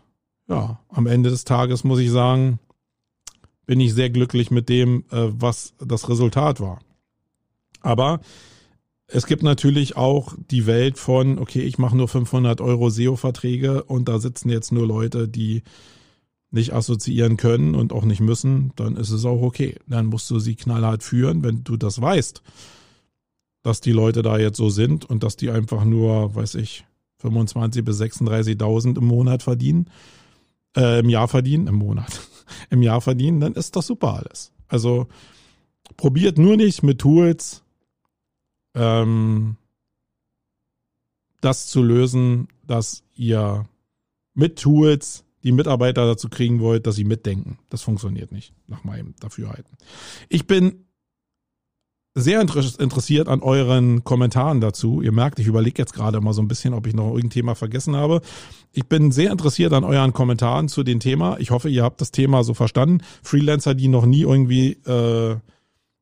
ja, 0.48 0.80
am 0.88 1.06
Ende 1.06 1.30
des 1.30 1.44
Tages 1.44 1.84
muss 1.84 1.98
ich 1.98 2.10
sagen, 2.10 2.58
bin 3.66 3.80
ich 3.80 3.92
sehr 3.94 4.10
glücklich 4.10 4.50
mit 4.50 4.68
dem, 4.68 5.04
äh, 5.10 5.28
was 5.30 5.74
das 5.78 6.08
Resultat 6.08 6.60
war. 6.60 6.80
Aber 7.80 8.20
es 9.10 9.26
gibt 9.26 9.42
natürlich 9.42 9.96
auch 9.96 10.34
die 10.50 10.66
Welt 10.66 10.98
von, 10.98 11.38
okay, 11.38 11.62
ich 11.62 11.78
mache 11.78 11.96
nur 11.96 12.08
500 12.08 12.60
Euro 12.60 12.90
SEO-Verträge 12.90 13.84
und 13.84 14.08
da 14.08 14.18
sitzen 14.18 14.50
jetzt 14.50 14.70
nur 14.70 14.86
Leute, 14.86 15.28
die 15.28 15.62
nicht 16.50 16.74
assoziieren 16.74 17.38
können 17.38 17.74
und 17.74 17.92
auch 17.92 18.04
nicht 18.04 18.20
müssen, 18.20 18.72
dann 18.76 18.96
ist 18.96 19.10
es 19.10 19.24
auch 19.24 19.40
okay. 19.40 19.76
Dann 19.86 20.06
musst 20.06 20.30
du 20.30 20.38
sie 20.38 20.56
knallhart 20.56 21.02
führen, 21.02 21.42
wenn 21.42 21.64
du 21.64 21.76
das 21.76 22.00
weißt, 22.00 22.42
dass 23.62 23.80
die 23.80 23.92
Leute 23.92 24.22
da 24.22 24.38
jetzt 24.38 24.58
so 24.58 24.68
sind 24.68 25.08
und 25.08 25.22
dass 25.22 25.36
die 25.36 25.50
einfach 25.50 25.84
nur, 25.84 26.34
weiß 26.34 26.56
ich, 26.56 26.84
25 27.18 27.84
bis 27.84 28.00
36.000 28.00 28.98
im 28.98 29.04
Monat 29.04 29.42
verdienen, 29.42 29.90
äh, 30.76 31.00
im 31.00 31.08
Jahr 31.08 31.28
verdienen, 31.28 31.66
im 31.66 31.76
Monat, 31.76 32.20
im 32.70 32.82
Jahr 32.82 33.00
verdienen, 33.00 33.40
dann 33.40 33.54
ist 33.54 33.74
das 33.74 33.86
super 33.86 34.14
alles. 34.14 34.52
Also 34.68 35.06
probiert 35.96 36.36
nur 36.36 36.56
nicht 36.56 36.82
mit 36.82 36.98
Tools 36.98 37.62
ähm, 38.78 39.56
das 41.40 41.66
zu 41.66 41.82
lösen, 41.82 42.48
dass 42.66 43.04
ihr 43.14 43.66
mit 44.34 44.58
Tools 44.58 45.24
die 45.42 45.52
Mitarbeiter 45.52 46.06
dazu 46.06 46.28
kriegen 46.28 46.60
wollt, 46.60 46.86
dass 46.86 46.96
sie 46.96 47.04
mitdenken. 47.04 47.58
Das 47.70 47.82
funktioniert 47.82 48.32
nicht, 48.32 48.52
nach 48.66 48.84
meinem 48.84 49.14
Dafürhalten. 49.20 49.76
Ich 50.28 50.46
bin 50.46 50.84
sehr 52.14 52.40
interessiert 52.40 53.28
an 53.28 53.42
euren 53.42 54.02
Kommentaren 54.02 54.60
dazu. 54.60 55.02
Ihr 55.02 55.12
merkt, 55.12 55.38
ich 55.38 55.46
überlege 55.46 55.80
jetzt 55.80 55.92
gerade 55.92 56.20
mal 56.20 56.32
so 56.32 56.42
ein 56.42 56.48
bisschen, 56.48 56.74
ob 56.74 56.86
ich 56.86 56.94
noch 56.94 57.06
irgendein 57.06 57.30
Thema 57.30 57.54
vergessen 57.54 57.94
habe. 57.94 58.22
Ich 58.72 58.86
bin 58.86 59.12
sehr 59.12 59.30
interessiert 59.30 59.72
an 59.72 59.84
euren 59.84 60.12
Kommentaren 60.12 60.68
zu 60.68 60.82
dem 60.82 60.98
Thema. 60.98 61.38
Ich 61.38 61.50
hoffe, 61.50 61.68
ihr 61.68 61.84
habt 61.84 62.00
das 62.00 62.10
Thema 62.10 62.42
so 62.42 62.54
verstanden. 62.54 63.02
Freelancer, 63.22 63.74
die 63.74 63.88
noch 63.88 64.04
nie 64.04 64.22
irgendwie 64.22 64.72
äh, 64.84 65.36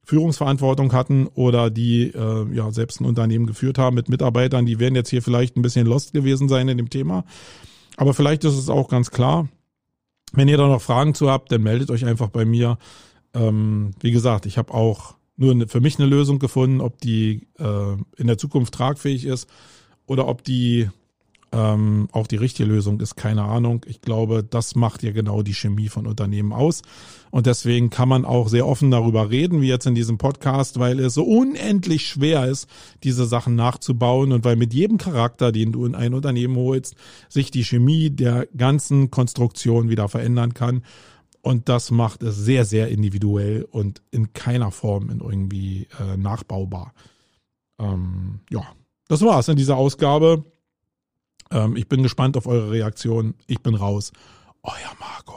Führungsverantwortung 0.07 0.93
hatten 0.93 1.27
oder 1.27 1.69
die 1.69 2.13
äh, 2.15 2.55
ja 2.55 2.71
selbst 2.71 3.01
ein 3.01 3.07
Unternehmen 3.07 3.47
geführt 3.47 3.77
haben 3.77 3.97
mit 3.97 4.09
Mitarbeitern, 4.09 4.65
die 4.65 4.79
werden 4.79 4.95
jetzt 4.95 5.11
hier 5.11 5.21
vielleicht 5.21 5.57
ein 5.57 5.63
bisschen 5.63 5.85
lost 5.85 6.13
gewesen 6.13 6.49
sein 6.49 6.69
in 6.69 6.77
dem 6.79 6.91
Thema. 6.91 7.25
Aber 7.97 8.15
vielleicht 8.15 8.45
ist 8.45 8.57
es 8.57 8.69
auch 8.69 8.89
ganz 8.89 9.11
klar. 9.11 9.49
Wenn 10.33 10.47
ihr 10.47 10.59
da 10.59 10.69
noch 10.69 10.81
Fragen 10.81 11.15
zu 11.15 11.29
habt, 11.29 11.51
dann 11.51 11.63
meldet 11.63 11.91
euch 11.91 12.07
einfach 12.07 12.29
bei 12.29 12.45
mir. 12.45 12.79
Ähm, 13.35 13.95
wie 14.01 14.13
gesagt, 14.13 14.47
ich 14.47 14.59
habe 14.59 14.73
auch 14.73 15.17
nur 15.37 15.69
für 15.69 15.81
mich 15.81 15.99
eine 15.99 16.09
Lösung 16.09 16.39
gefunden, 16.39 16.81
ob 16.81 17.01
die 17.01 17.49
äh, 17.59 17.97
in 18.17 18.29
der 18.29 18.39
Zukunft 18.39 18.75
tragfähig 18.75 19.25
ist 19.25 19.49
oder 20.07 20.29
ob 20.29 20.45
die 20.45 20.89
ähm, 21.57 22.09
auch 22.13 22.27
die 22.27 22.37
richtige 22.37 22.69
Lösung 22.69 23.01
ist, 23.01 23.17
keine 23.17 23.43
Ahnung. 23.43 23.85
Ich 23.89 24.03
glaube, 24.03 24.45
das 24.45 24.75
macht 24.75 25.03
ja 25.03 25.13
genau 25.13 25.43
die 25.43 25.55
Chemie 25.55 25.89
von 25.89 26.07
Unternehmen 26.07 26.53
aus. 26.53 26.83
Und 27.31 27.47
deswegen 27.47 27.89
kann 27.89 28.11
man 28.11 28.27
auch 28.27 28.49
sehr 28.49 28.67
offen 28.67 28.91
darüber 28.91 29.31
reden, 29.31 29.63
wie 29.63 29.69
jetzt 29.69 29.87
in 29.87 29.95
diesem 29.95 30.19
Podcast, 30.19 30.79
weil 30.79 31.01
es 31.01 31.15
so 31.15 31.25
unendlich 31.25 32.07
schwer 32.07 32.47
ist, 32.47 32.69
diese 33.05 33.25
Sachen 33.25 33.57
nachzubauen 33.57 34.33
und 34.33 34.45
weil 34.45 34.57
mit 34.57 34.75
jedem 34.75 34.99
Charakter, 34.99 35.51
den 35.51 35.73
du 35.73 35.87
in 35.87 35.95
ein 35.95 36.13
Unternehmen 36.13 36.57
holst, 36.57 36.95
sich 37.31 37.51
die 37.51 37.65
Chemie 37.65 38.11
der 38.11 38.47
ganzen 38.55 39.11
Konstruktion 39.11 39.89
wieder 39.89 40.09
verändern 40.09 40.53
kann. 40.53 40.83
Und 41.41 41.71
das 41.71 41.91
macht 41.91 42.23
es 42.23 42.37
sehr, 42.37 42.67
sehr 42.67 42.89
individuell 42.89 43.67
und 43.71 44.03
in 44.11 44.35
keiner 44.35 44.73
Form 44.73 45.09
irgendwie 45.09 45.87
äh, 45.99 46.17
nachbaubar. 46.19 46.93
Ähm, 47.79 48.41
ja, 48.51 48.67
das 49.09 49.23
war's 49.23 49.49
in 49.49 49.57
dieser 49.57 49.77
Ausgabe. 49.77 50.45
Ähm, 51.51 51.77
ich 51.77 51.89
bin 51.89 52.03
gespannt 52.03 52.37
auf 52.37 52.47
eure 52.47 52.71
Reaktion. 52.71 53.35
Ich 53.47 53.63
bin 53.63 53.75
raus. 53.75 54.13
Euer 54.63 54.93
Marco. 54.99 55.36